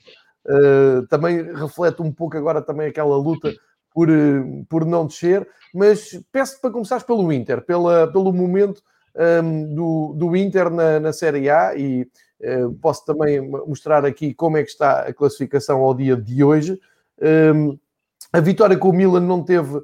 [0.46, 3.54] Uh, também reflete um pouco agora também aquela luta
[3.94, 8.82] por, uh, por não descer, mas peço para começares pelo Inter, pela, pelo momento
[9.16, 12.08] um, do, do Inter na, na Série A e
[12.42, 16.80] uh, posso também mostrar aqui como é que está a classificação ao dia de hoje.
[17.22, 17.80] Um,
[18.32, 19.82] a vitória com o Milan não teve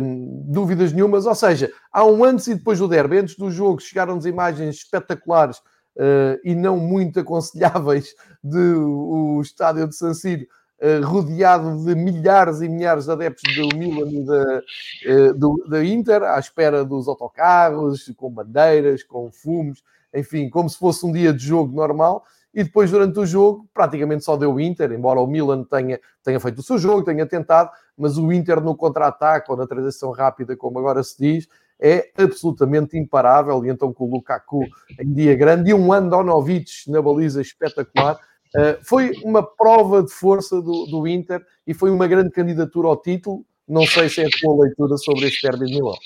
[0.00, 3.18] hum, dúvidas nenhumas, ou seja, há um antes e depois do derby.
[3.18, 5.58] Antes do jogo chegaram-nos imagens espetaculares
[5.96, 10.46] uh, e não muito aconselháveis do estádio de San Siro,
[10.80, 14.62] uh, rodeado de milhares e milhares de adeptos do Milan e da,
[15.08, 19.82] uh, do, da Inter, à espera dos autocarros, com bandeiras, com fumos,
[20.14, 24.24] enfim, como se fosse um dia de jogo normal e depois durante o jogo praticamente
[24.24, 27.70] só deu o Inter, embora o Milan tenha, tenha feito o seu jogo, tenha tentado,
[27.96, 31.48] mas o Inter no contra-ataque ou na transição rápida, como agora se diz,
[31.80, 34.64] é absolutamente imparável, e então com o Lukaku
[35.00, 40.60] em dia grande, e um Andonovic na baliza espetacular, uh, foi uma prova de força
[40.60, 44.30] do, do Inter, e foi uma grande candidatura ao título, não sei se é a
[44.40, 45.96] tua leitura sobre este derby de Milão.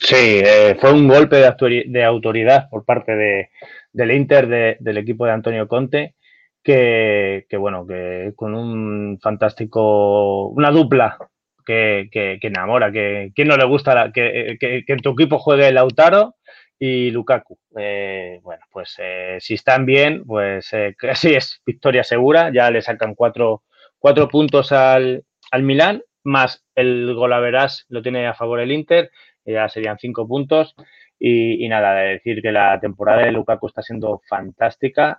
[0.00, 3.50] Sí, eh, fue un golpe de, de autoridad por parte de,
[3.92, 6.14] del Inter del equipo de Antonio Conte,
[6.62, 11.16] que, bueno, que con un fantástico, una dupla
[11.64, 16.36] que, que, enamora, que, que, no le gusta que, en tu equipo juegue Lautaro
[16.78, 17.58] y Lukaku.
[17.78, 22.82] Eh, bueno, pues eh, si están bien, pues eh, casi es victoria segura, ya le
[22.82, 23.62] sacan cuatro,
[23.98, 29.10] cuatro puntos al, al Milán, más el golaveras lo tiene a favor el Inter,
[29.46, 30.74] ya serían cinco puntos
[31.18, 35.18] Y, nada, de decir que la temporada de Lukaku está siendo fantástica.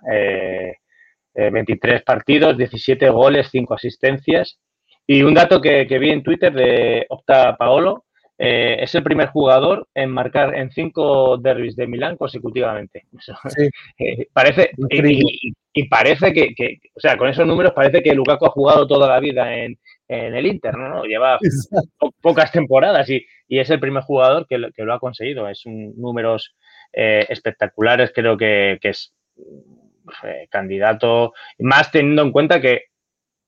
[1.34, 4.58] 23 partidos, 17 goles, 5 asistencias.
[5.06, 8.04] Y un dato que, que vi en Twitter de Opta Paolo,
[8.40, 13.06] eh, es el primer jugador en marcar en cinco derbis de Milán consecutivamente.
[13.98, 14.70] Eh, parece,
[15.72, 19.20] y, parece que, o sea, con esos números parece que Lukaku ha jugado toda la
[19.20, 19.78] vida en,
[20.08, 21.04] el Inter, ¿no?
[21.04, 21.38] Lleva
[22.22, 25.48] pocas temporadas y, es el primer jugador que lo, ha conseguido.
[25.48, 26.54] Es un números
[26.92, 29.12] eh, espectaculares, creo que, que es
[30.48, 32.84] candidato, más teniendo en cuenta que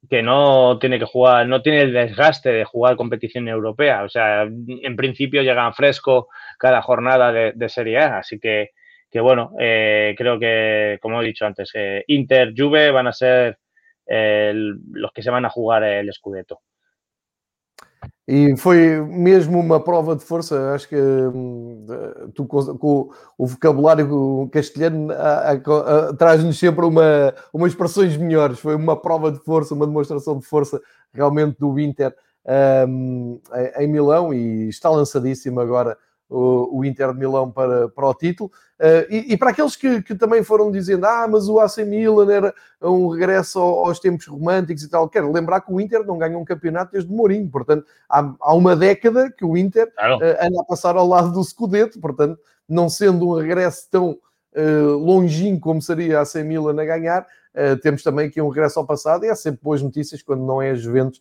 [0.09, 4.05] que no tiene que jugar, no tiene el desgaste de jugar competición europea.
[4.05, 6.29] O sea, en principio llegan fresco
[6.59, 8.19] cada jornada de, Serie A.
[8.19, 8.71] Así que,
[9.11, 13.59] que bueno, eh, creo que, como he dicho antes, eh, Inter, Juve van a ser
[14.07, 16.61] eh, los que se van a jugar el Scudetto.
[18.33, 20.73] E foi mesmo uma prova de força.
[20.73, 21.85] Acho que hum,
[22.33, 25.09] tu, com, o vocabulário castelhano
[26.17, 28.61] traz-nos sempre uma, umas expressões melhores.
[28.61, 30.81] Foi uma prova de força, uma demonstração de força
[31.13, 32.15] realmente do Inter
[32.89, 33.41] um,
[33.77, 35.99] em Milão e está lançadíssimo agora
[36.31, 38.51] o, o Inter de Milão para, para o título.
[38.79, 42.33] Uh, e, e, para aqueles que, que, também foram dizendo, ah, mas o AC Milan
[42.33, 46.39] era um regresso aos tempos românticos e tal, quero lembrar que o Inter não ganha
[46.39, 50.17] um campeonato desde Mourinho, portanto, há, há uma década que o Inter claro.
[50.17, 54.17] uh, anda a passar ao lado do Scudetto, portanto, não sendo um regresso tão
[54.57, 57.27] uh, longínquo como seria a AC Milan a ganhar,
[57.83, 60.71] temos também aqui um regresso ao passado e há sempre boas notícias quando não é
[60.71, 61.21] a Juventus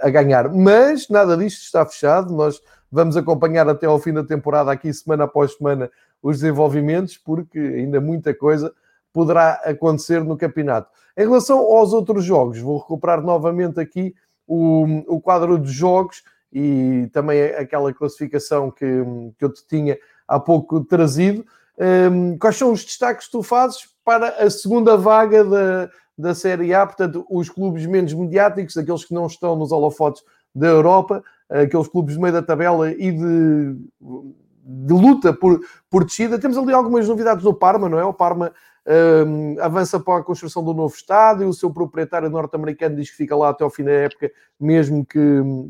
[0.00, 0.50] a ganhar.
[0.50, 5.24] Mas nada disto está fechado, nós Vamos acompanhar até ao fim da temporada, aqui semana
[5.24, 5.90] após semana,
[6.22, 8.72] os desenvolvimentos, porque ainda muita coisa
[9.12, 10.90] poderá acontecer no campeonato.
[11.16, 14.14] Em relação aos outros jogos, vou recuperar novamente aqui
[14.46, 16.22] o, o quadro de jogos
[16.52, 19.02] e também aquela classificação que,
[19.38, 21.44] que eu te tinha há pouco trazido.
[21.78, 26.72] Um, quais são os destaques que tu fazes para a segunda vaga da, da Série
[26.72, 26.86] A?
[26.86, 30.22] Portanto, os clubes menos mediáticos, aqueles que não estão nos holofotes
[30.54, 33.76] da Europa, aqueles clubes de meio da tabela e de,
[34.64, 36.38] de luta por, por descida.
[36.38, 38.04] Temos ali algumas novidades no Parma, não é?
[38.04, 38.52] O Parma
[39.26, 43.34] um, avança para a construção do novo estádio, o seu proprietário norte-americano diz que fica
[43.34, 45.18] lá até ao fim da época, mesmo que,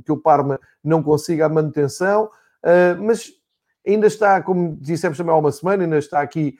[0.05, 3.33] que o Parma não consiga a manutenção, uh, mas
[3.87, 6.59] ainda está, como dissemos também há uma semana, ainda está aqui,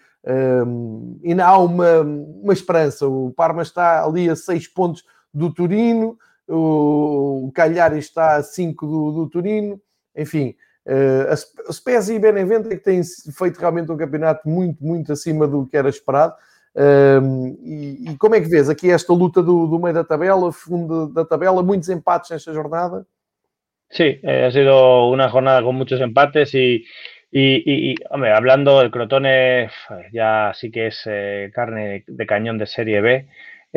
[0.67, 3.07] um, ainda há uma, uma esperança.
[3.07, 5.05] O Parma está ali a seis pontos
[5.35, 6.17] do Turino,
[6.49, 6.96] o
[7.51, 9.81] Cagliari está a 5 do, do Turino,
[10.15, 10.55] enfim,
[10.87, 11.33] uh,
[11.69, 13.03] a Spezia e Benevento é que têm
[13.37, 16.35] feito realmente um campeonato muito, muito acima do que era esperado.
[16.75, 20.53] Uh, e, e, como é que vês aqui esta luta do, do meio da tabela,
[20.53, 23.07] fundo da tabela, muitos empates nesta jornada?
[23.89, 26.85] Sí, eh, ha sido una jornada con muchos empates y,
[27.31, 29.71] y, y, hombre, hablando, el Crotone
[30.13, 33.29] ya sí que es eh, carne de cañón de Serie B.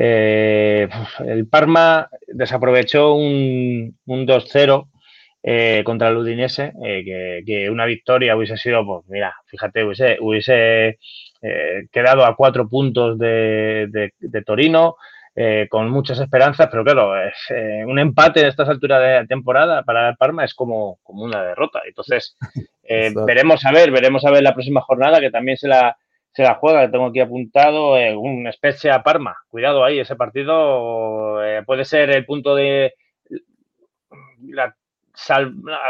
[0.01, 0.87] Eh,
[1.25, 4.87] el Parma desaprovechó un, 2-0
[5.43, 10.99] eh, contra el Udinese, eh, que, una victoria hubiese sido, pues mira, fíjate, hubiese,
[11.91, 14.13] quedado a cuatro puntos de,
[14.45, 14.95] Torino,
[15.69, 17.13] con muchas esperanzas, pero claro,
[17.85, 21.81] un empate en estas alturas de temporada para el Parma es como, como una derrota.
[21.85, 22.37] Entonces,
[23.25, 25.97] veremos a ver, veremos a ver la próxima jornada, que también se la
[26.31, 29.35] se la juega, que tengo aquí apuntado, eh, un Spezia Parma.
[29.49, 32.93] Cuidado ahí, ese partido eh, puede ser el punto de
[34.51, 34.75] la,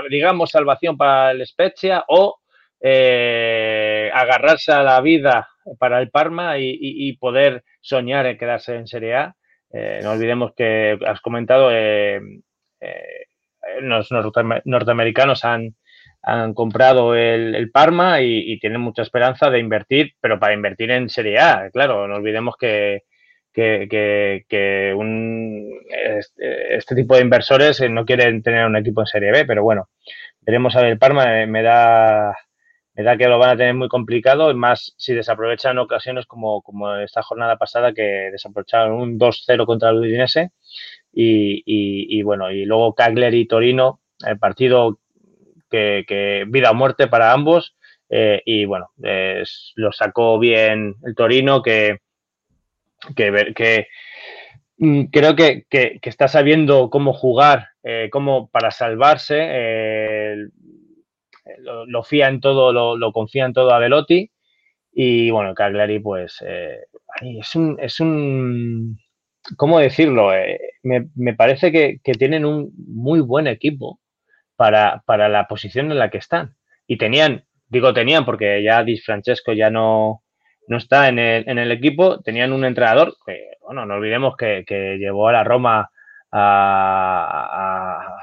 [0.09, 2.39] digamos, salvación para el Spezia o
[2.81, 9.15] eh, agarrarse a la vida para el Parma y, poder soñar en quedarse en Serie
[9.15, 9.35] A.
[10.03, 11.69] no olvidemos que has comentado,
[13.81, 14.09] los
[14.65, 15.75] norteamericanos han
[16.21, 21.39] han comprado el, Parma y, tienen mucha esperanza de invertir, pero para invertir en Serie
[21.39, 23.03] A, claro, no olvidemos que,
[24.95, 29.89] un, este, tipo de inversores no quieren tener un equipo en Serie B, pero bueno,
[30.41, 32.35] veremos a ver, el Parma me da,
[32.95, 36.95] me da que lo van a tener muy complicado, más si desaprovechan ocasiones como, como
[36.97, 40.51] esta jornada pasada que desaprovecharon un 2-0 contra el Udinese
[41.13, 44.99] y, y, y bueno, y luego Kagler y Torino, el partido
[45.69, 47.75] que, vida o muerte para ambos.
[48.09, 48.89] Eh, y bueno,
[49.75, 51.99] lo sacó bien el Torino, que,
[53.15, 53.87] que, que
[54.77, 59.37] mm, creo que, está sabiendo cómo jugar, eh, cómo para salvarse.
[59.39, 60.35] Eh,
[61.59, 64.31] lo, fía en todo, lo, confía en todo a Velotti.
[64.91, 66.43] Y bueno, Cagliari, pues
[67.21, 68.99] es un, es un.
[69.55, 70.31] ¿Cómo decirlo?
[70.83, 73.99] Me, me, parece que, que, tienen un muy buen equipo
[74.59, 76.55] para, la posición en la que están.
[76.85, 80.23] Y tenían digo tenían porque ya Di Francesco ya no,
[80.67, 84.65] no está en el, en el equipo, tenían un entrenador que, bueno, no olvidemos que,
[84.99, 85.89] llevó a la Roma
[86.31, 88.15] a,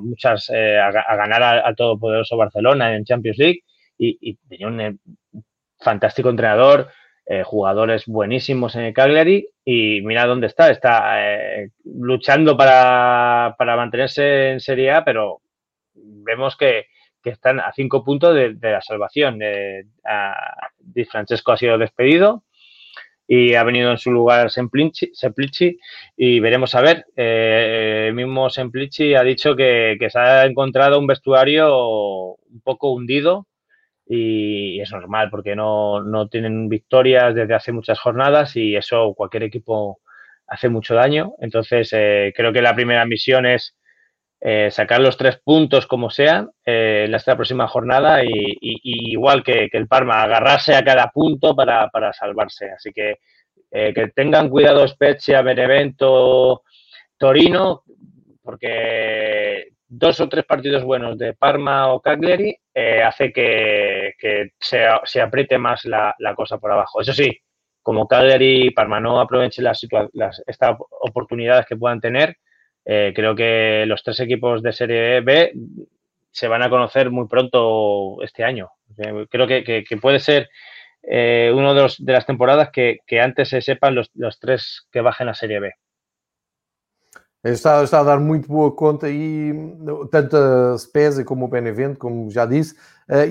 [0.00, 3.60] muchas, eh, a, ganar al, todopoderoso Barcelona en Champions League
[3.98, 4.96] y, tenía un eh,
[5.78, 6.88] fantástico entrenador,
[7.26, 11.16] eh, jugadores buenísimos en el Cagliari y mira dónde está, está
[11.84, 15.42] luchando para, para mantenerse en Serie A, pero
[16.26, 16.86] vemos que,
[17.24, 19.40] están a cinco puntos de, la salvación.
[20.78, 22.44] Di Francesco ha sido despedido
[23.26, 25.78] y ha venido en su lugar Semplici,
[26.16, 27.06] y veremos a ver.
[27.16, 33.48] Eh, el mismo Semplici ha dicho que, se ha encontrado un vestuario un poco hundido
[34.06, 39.42] y, es normal porque no, no, tienen victorias desde hace muchas jornadas y eso cualquier
[39.42, 40.00] equipo
[40.46, 41.34] hace mucho daño.
[41.40, 43.76] Entonces eh, creo que la primera misión es
[44.38, 49.68] eh, sacar los tres puntos como sean eh, en esta próxima jornada y, igual que,
[49.72, 52.70] el Parma, agarrarse a cada punto para, salvarse.
[52.70, 53.18] Así que
[53.70, 56.62] eh, que tengan cuidado Spezia, Benevento,
[57.16, 57.82] Torino,
[58.42, 62.56] porque dos o tres partidos buenos de Parma o Cagliari
[63.04, 64.14] hace que,
[64.60, 67.00] se, apriete más la, cosa por abajo.
[67.00, 67.36] Eso sí,
[67.82, 72.36] como Cagliari y Parma no aprovechen las, las, estas oportunidades que puedan tener,
[72.88, 75.52] eh, creo que los tres equipos de Serie B
[76.30, 78.70] se van a conocer muy pronto este año.
[78.96, 80.48] Eh, creo que, puede ser
[81.02, 85.34] eh, una de, de, las temporadas que, antes se sepan los, tres que bajen a
[85.34, 85.72] Serie B.
[87.42, 89.06] Está, está, a dar muito boa conta
[90.10, 92.74] tanto a Spezia como o Benevento, como já disse.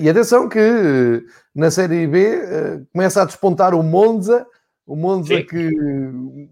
[0.00, 1.22] e atenção que
[1.54, 4.46] na Série B começa a despontar o Monza,
[4.86, 5.44] o Monza Sim.
[5.44, 5.70] que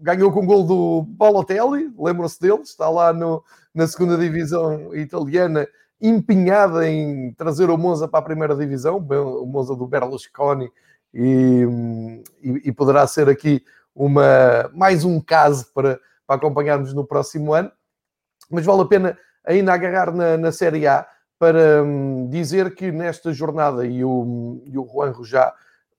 [0.01, 3.41] ganhou com o gol do Balotelli, lembram-se dele, está lá no,
[3.73, 5.65] na segunda divisão italiana,
[6.01, 10.69] empenhada em trazer o Monza para a primeira divisão, o Monza do Berlusconi,
[11.13, 11.65] e,
[12.43, 13.63] e, e poderá ser aqui
[13.95, 17.71] uma, mais um caso para, para acompanharmos no próximo ano.
[18.51, 21.07] Mas vale a pena ainda agarrar na, na Série A
[21.39, 25.53] para um, dizer que nesta jornada, e o, e o Juanjo já,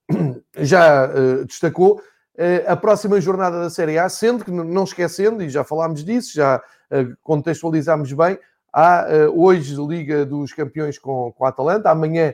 [0.57, 1.99] já uh, destacou,
[2.67, 6.61] a próxima jornada da Série A, sendo que, não esquecendo, e já falámos disso, já
[6.91, 8.37] eh, contextualizámos bem,
[8.71, 12.33] há eh, hoje Liga dos Campeões com, com a Atalanta, amanhã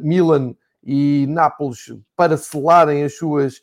[0.00, 3.60] Milan e Nápoles para selarem as suas,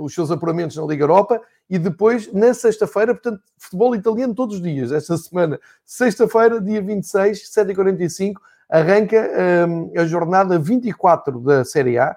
[0.00, 1.40] os seus apuramentos na Liga Europa
[1.70, 7.48] e depois, na sexta-feira, portanto, futebol italiano todos os dias, esta semana, sexta-feira, dia 26,
[7.48, 8.34] 7h45,
[8.68, 9.30] arranca
[9.96, 12.16] a jornada 24 da Série A,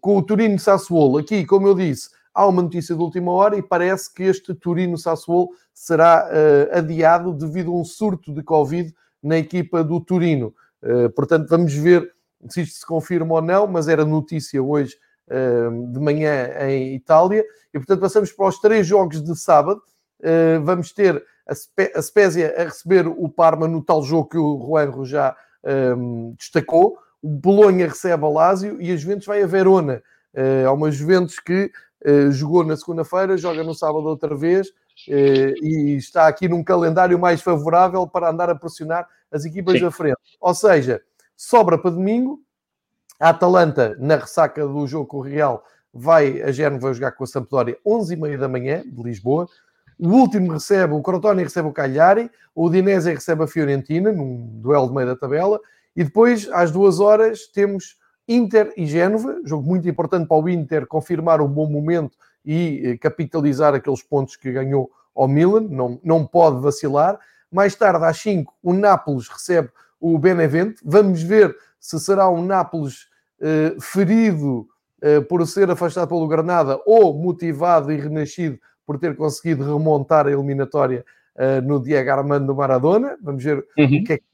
[0.00, 1.18] com o Turino Sassuolo.
[1.18, 4.98] Aqui, como eu disse, há uma notícia de última hora e parece que este Turino
[4.98, 10.54] Sassuolo será uh, adiado devido a um surto de Covid na equipa do Turino.
[10.82, 12.12] Uh, portanto, vamos ver
[12.48, 14.94] se isto se confirma ou não, mas era notícia hoje
[15.28, 17.42] uh, de manhã em Itália.
[17.72, 19.80] E, portanto, passamos para os três jogos de sábado.
[20.62, 24.58] vamos ter a, Spe a Spezia a receber o Parma no tal jogo que o
[24.58, 25.36] Juanro já
[26.38, 30.02] destacou o Bolonha recebe a Lazio e a Juventus vai a Verona.
[30.66, 31.70] Há uma Juventus que
[32.04, 37.18] uh, jogou na segunda-feira, joga no sábado outra vez uh, e está aqui num calendário
[37.18, 39.84] mais favorável para andar a pressionar as equipas Sim.
[39.84, 40.18] da frente.
[40.40, 41.00] Ou seja,
[41.36, 42.40] sobra para domingo.
[43.18, 47.26] A Atalanta, na ressaca do jogo com o Real, vai a Génova jogar com a
[47.26, 49.48] Sampdoria 11h30 da manhã, de Lisboa.
[49.98, 54.88] O último recebe, o Crotone recebe o Cagliari, o Udinese recebe a Fiorentina, num duelo
[54.88, 55.58] de meio da tabela,
[55.96, 57.96] e depois, às duas horas, temos
[58.28, 62.98] Inter e Génova, jogo muito importante para o Inter confirmar um bom momento e eh,
[62.98, 67.18] capitalizar aqueles pontos que ganhou ao Milan, não, não pode vacilar.
[67.50, 70.82] Mais tarde, às 5, o Nápoles recebe o Benevento.
[70.84, 73.06] Vamos ver se será um Nápoles
[73.40, 74.68] eh, ferido
[75.00, 80.30] eh, por ser afastado pelo Granada ou motivado e renascido por ter conseguido remontar a
[80.30, 81.04] eliminatória
[81.36, 83.16] eh, no Diego Armando Maradona.
[83.22, 83.84] Vamos ver uhum.
[83.84, 84.24] o que é que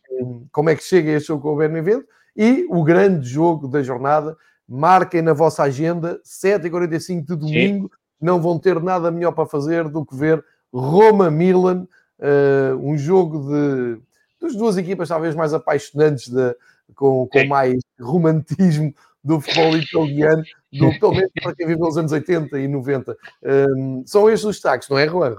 [0.50, 2.06] como é que chega este jogo com o Benevento
[2.36, 4.36] e o grande jogo da jornada.
[4.68, 7.84] Marquem na vossa agenda, 7h45 de domingo.
[7.84, 7.96] Sim.
[8.20, 11.86] Não vão ter nada melhor para fazer do que ver Roma-Milan,
[12.20, 14.00] uh, um jogo de
[14.42, 16.56] das duas equipas talvez mais apaixonantes, de,
[16.96, 18.92] com, com mais romantismo
[19.22, 20.42] do futebol italiano,
[20.72, 23.16] do, pelo menos para quem viveu os anos 80 e 90.
[23.42, 25.36] Um, eh, são estes os destaques, não é, Juan?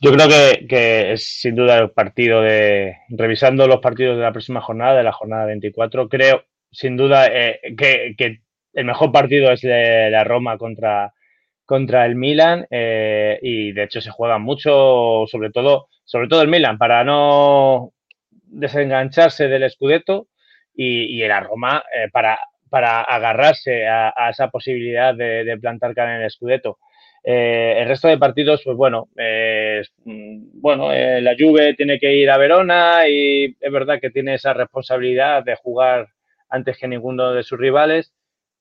[0.00, 2.96] Yo creo que, es sin duda el partido de.
[3.08, 7.60] Revisando los partidos de la próxima jornada, de la jornada 24, creo sin duda eh,
[7.76, 8.40] que,
[8.72, 11.14] el mejor partido es de la Roma contra,
[11.64, 16.48] contra el Milan eh, y de hecho se juega mucho, sobre todo, sobre todo el
[16.48, 17.92] Milan, para no
[18.32, 20.26] desengancharse del Scudetto
[20.74, 22.40] y, y la Roma para,
[22.74, 26.80] para agarrarse a, esa posibilidad de, plantar cara en el Scudetto.
[27.24, 29.08] Eh, el resto de partidos, pues bueno,
[30.04, 34.34] mm, bueno, eh, la Juve tiene que ir a Verona y es verdad que tiene
[34.34, 36.08] esa responsabilidad de jugar
[36.50, 38.12] antes que ninguno de sus rivales,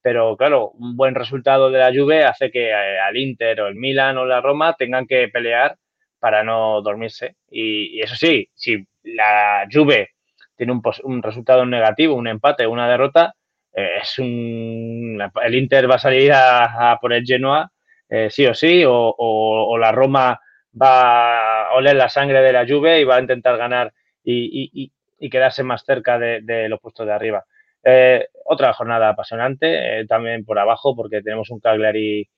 [0.01, 3.75] pero claro, un buen resultado de la Juve hace que eh, al Inter o el
[3.75, 5.77] Milan o la Roma tengan que pelear
[6.19, 7.35] para no dormirse.
[7.51, 10.11] Y, eso sí, si la Juve
[10.55, 13.35] tiene un, resultado negativo, un empate, una derrota,
[13.73, 17.71] eh, es un, el Inter va a salir a, por el Genoa,
[18.13, 20.39] eh, sí o sí, o, la Roma
[20.79, 23.91] va a oler la sangre de la Juve y va a intentar ganar
[24.23, 24.91] y,
[25.31, 27.43] quedarse más cerca de, los puestos de arriba.
[27.83, 32.29] Eh, otra jornada apasionante, también por abajo, porque tenemos un Cagliari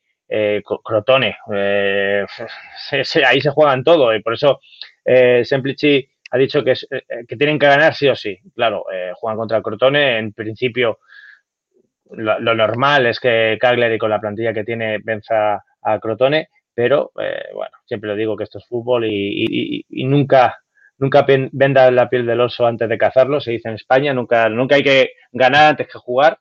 [0.81, 1.35] Crotone.
[3.27, 4.61] ahí se juegan todo y por eso
[5.03, 6.73] Semplici ha dicho que,
[7.27, 8.39] que, tienen que ganar sí o sí.
[8.55, 10.99] Claro, juegan contra Crotone, en principio
[12.11, 17.49] lo, normal es que Cagliari con la plantilla que tiene venza a Crotone, pero eh,
[17.53, 20.59] bueno, siempre lo digo que esto es fútbol y, nunca
[20.97, 24.75] nunca venda la piel del oso antes de cazarlo, se dice en España, nunca, nunca
[24.75, 26.39] hay que ganar antes que jugar.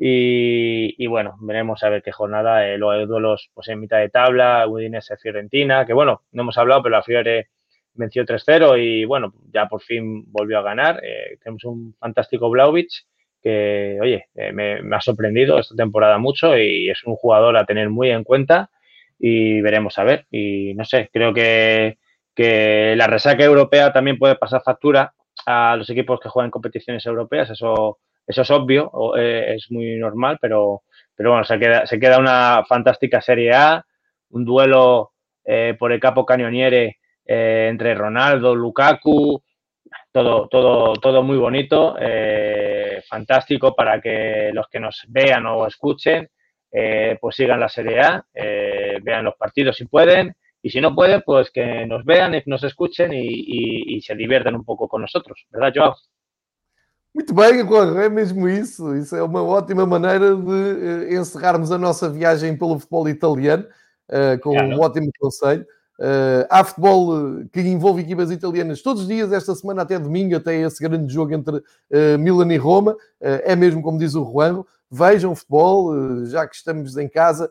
[0.00, 4.68] Y, bueno, veremos a ver qué jornada, eh, los duelos pues en mitad de tabla,
[4.68, 7.48] Udinese Fiorentina, que bueno, no hemos hablado, pero la Fiore
[7.94, 11.00] venció 3-0 y bueno, ya por fin volvió a ganar.
[11.02, 13.06] Eh, tenemos un fantástico Blauvich
[13.42, 17.90] que, oye, eh, me, ha sorprendido esta temporada mucho y es un jugador a tener
[17.90, 18.70] muy en cuenta
[19.18, 20.26] y veremos a ver.
[20.30, 21.98] Y no sé, creo que,
[22.34, 25.14] que la resaca europea también puede pasar factura
[25.46, 30.38] a los equipos que juegan competiciones europeas, eso, eso es obvio, eh, es muy normal,
[30.40, 30.82] pero,
[31.14, 33.86] pero bueno, se queda, se queda una fantástica Serie A,
[34.30, 35.12] un duelo
[35.44, 36.98] eh, por el capo cañoniere
[37.30, 39.42] entre Ronaldo, Lukaku,
[40.12, 46.28] todo, todo, todo muy bonito, eh, fantástico para que los que nos vean o escuchen,
[46.70, 50.94] eh, pues sigan la Serie A, eh, vean los partidos si pueden, y si no
[50.94, 55.46] pueden, pues que nos vean y nos escuchen y, se diviertan un pouco con nosotros,
[55.50, 55.94] verdade, João?
[57.14, 58.94] Muito bem, Juan, é mesmo isso.
[58.94, 63.66] Isso é uma ótima maneira de encerrarmos a nossa viagem pelo futebol italiano,
[64.42, 64.68] com claro.
[64.68, 65.66] um ótimo conselho.
[65.98, 70.36] Uh, há futebol eh, que envolve equipas italianas todos os dias, esta semana até domingo,
[70.36, 72.92] até esse grande jogo entre uh, Milan e Roma.
[72.92, 77.50] Uh, é mesmo como diz o Juanro, vejam futebol, já que estamos em casa,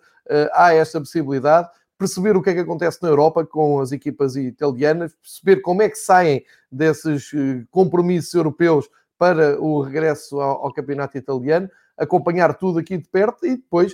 [0.54, 1.70] há esta possibilidade.
[1.98, 5.89] Perceber o que é que acontece na Europa com as equipas italianas, perceber como é
[5.89, 7.32] que saem desses
[7.70, 8.89] compromissos europeus
[9.20, 13.93] para o regresso ao, ao campeonato italiano acompanhar tudo aqui de perto e depois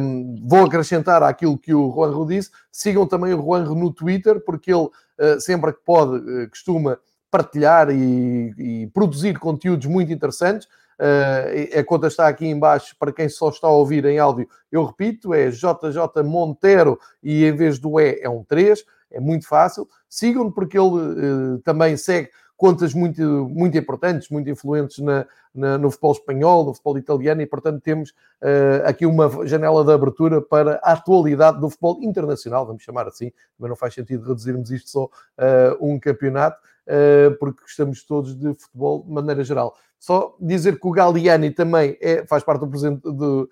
[0.00, 2.50] um, vou acrescentar àquilo que o Juanro disse.
[2.72, 6.98] Sigam também o Juanro no Twitter, porque ele uh, sempre que pode uh, costuma
[7.30, 10.66] partilhar e, e, produzir conteúdos muito interessantes.
[10.98, 14.48] Uh, a conta está aqui embaixo para quem só está a ouvir em áudio.
[14.72, 18.84] Eu repito, é JJ Montero e em vez do E é um 3.
[19.10, 19.88] É muito fácil.
[20.08, 26.12] Sigam-no porque ele também segue contas muito, muito importantes, muito influentes na, na, no futebol
[26.12, 30.92] espanhol, no futebol italiano, e portanto temos uh, aqui uma janela de abertura para a
[30.92, 35.76] atualidade do futebol internacional, vamos chamar assim, mas não faz sentido reduzirmos isto só a
[35.80, 39.76] uh, um campeonato, uh, porque gostamos todos de futebol de maneira geral.
[39.96, 43.50] Só dizer que o Galliani também é, faz parte do, do,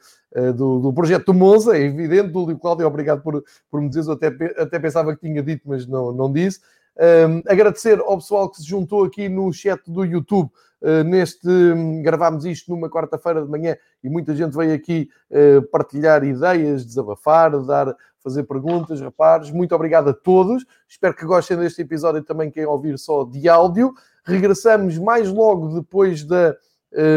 [0.54, 4.14] do, do projeto do Monza, é evidente, do Cláudio, obrigado por, por me dizer, eu
[4.14, 4.28] até,
[4.61, 6.61] até pensava que tinha dito, mas não, não disse.
[6.99, 10.51] Um, agradecer ao pessoal que se juntou aqui no chat do YouTube.
[10.80, 15.62] Uh, neste um, gravámos isto numa quarta-feira de manhã e muita gente veio aqui uh,
[15.68, 19.51] partilhar ideias, desabafar, dar, fazer perguntas, rapazes.
[19.51, 20.64] Muito obrigado a todos.
[20.88, 23.92] Espero que gostem deste episódio também, quem ouvir só de áudio.
[24.24, 26.57] Regressamos mais logo depois da,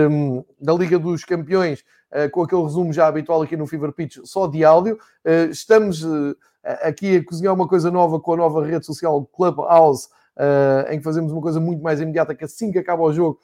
[0.10, 4.20] um, da Liga dos Campeões, uh, com aquele resumo já habitual aqui no Fever Pitch,
[4.24, 4.98] só de áudio.
[5.52, 6.04] estamos
[6.64, 10.08] aqui a cozinhar uma coisa nova com a nova rede social Clubhouse,
[10.38, 13.40] uh, em que fazemos uma coisa muito mais imediata, que assim que acaba o jogo,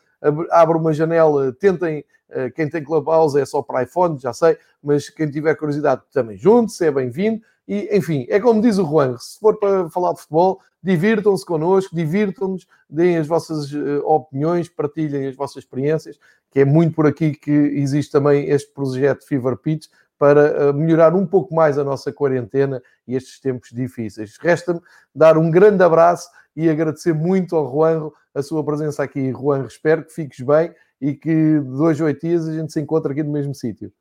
[0.52, 5.10] abre uma janela, tentem, uh, quem tem Clubhouse é só para iPhone, já sei, mas
[5.10, 7.42] quem tiver curiosidade também junte-se, é bem-vindo.
[7.68, 11.96] E, enfim, é como diz o Juan, se for para falar de futebol, divirtam-se connosco,
[11.96, 16.20] divirtam-nos, deem as vossas uh, opiniões, partilhem as vossas experiências,
[16.52, 19.88] que é muito por aqui que existe também este projeto Fever Pitch,
[20.18, 24.38] para eh, melhorar um pouco mais a nossa quarentena e estes tempos difíceis.
[24.38, 24.80] Resta-me
[25.14, 29.32] dar um grande abraço e agradecer muito ao Juanro a sua presença aqui.
[29.32, 33.24] Juanro, espero que fiques bem e que dois, oito dias a gente se encontre aqui
[33.24, 33.92] no mesmo sítio.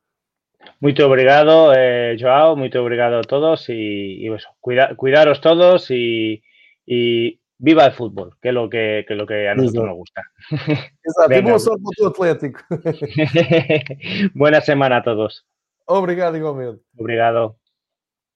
[0.80, 2.56] Muito obrigado, eh, Joao.
[2.56, 6.42] Muito obrigado a todos y, y eso, cuida, cuidaros todos y,
[6.86, 10.22] y viva el fútbol, que es lo que, que, lo que a nosotros nos gusta.
[11.04, 11.38] Exato, Venga.
[11.38, 12.60] e boa sorte para o Atlético.
[14.34, 15.44] Buena semana a todos.
[15.86, 16.82] Obrigado igualmente.
[16.96, 17.58] Obrigado.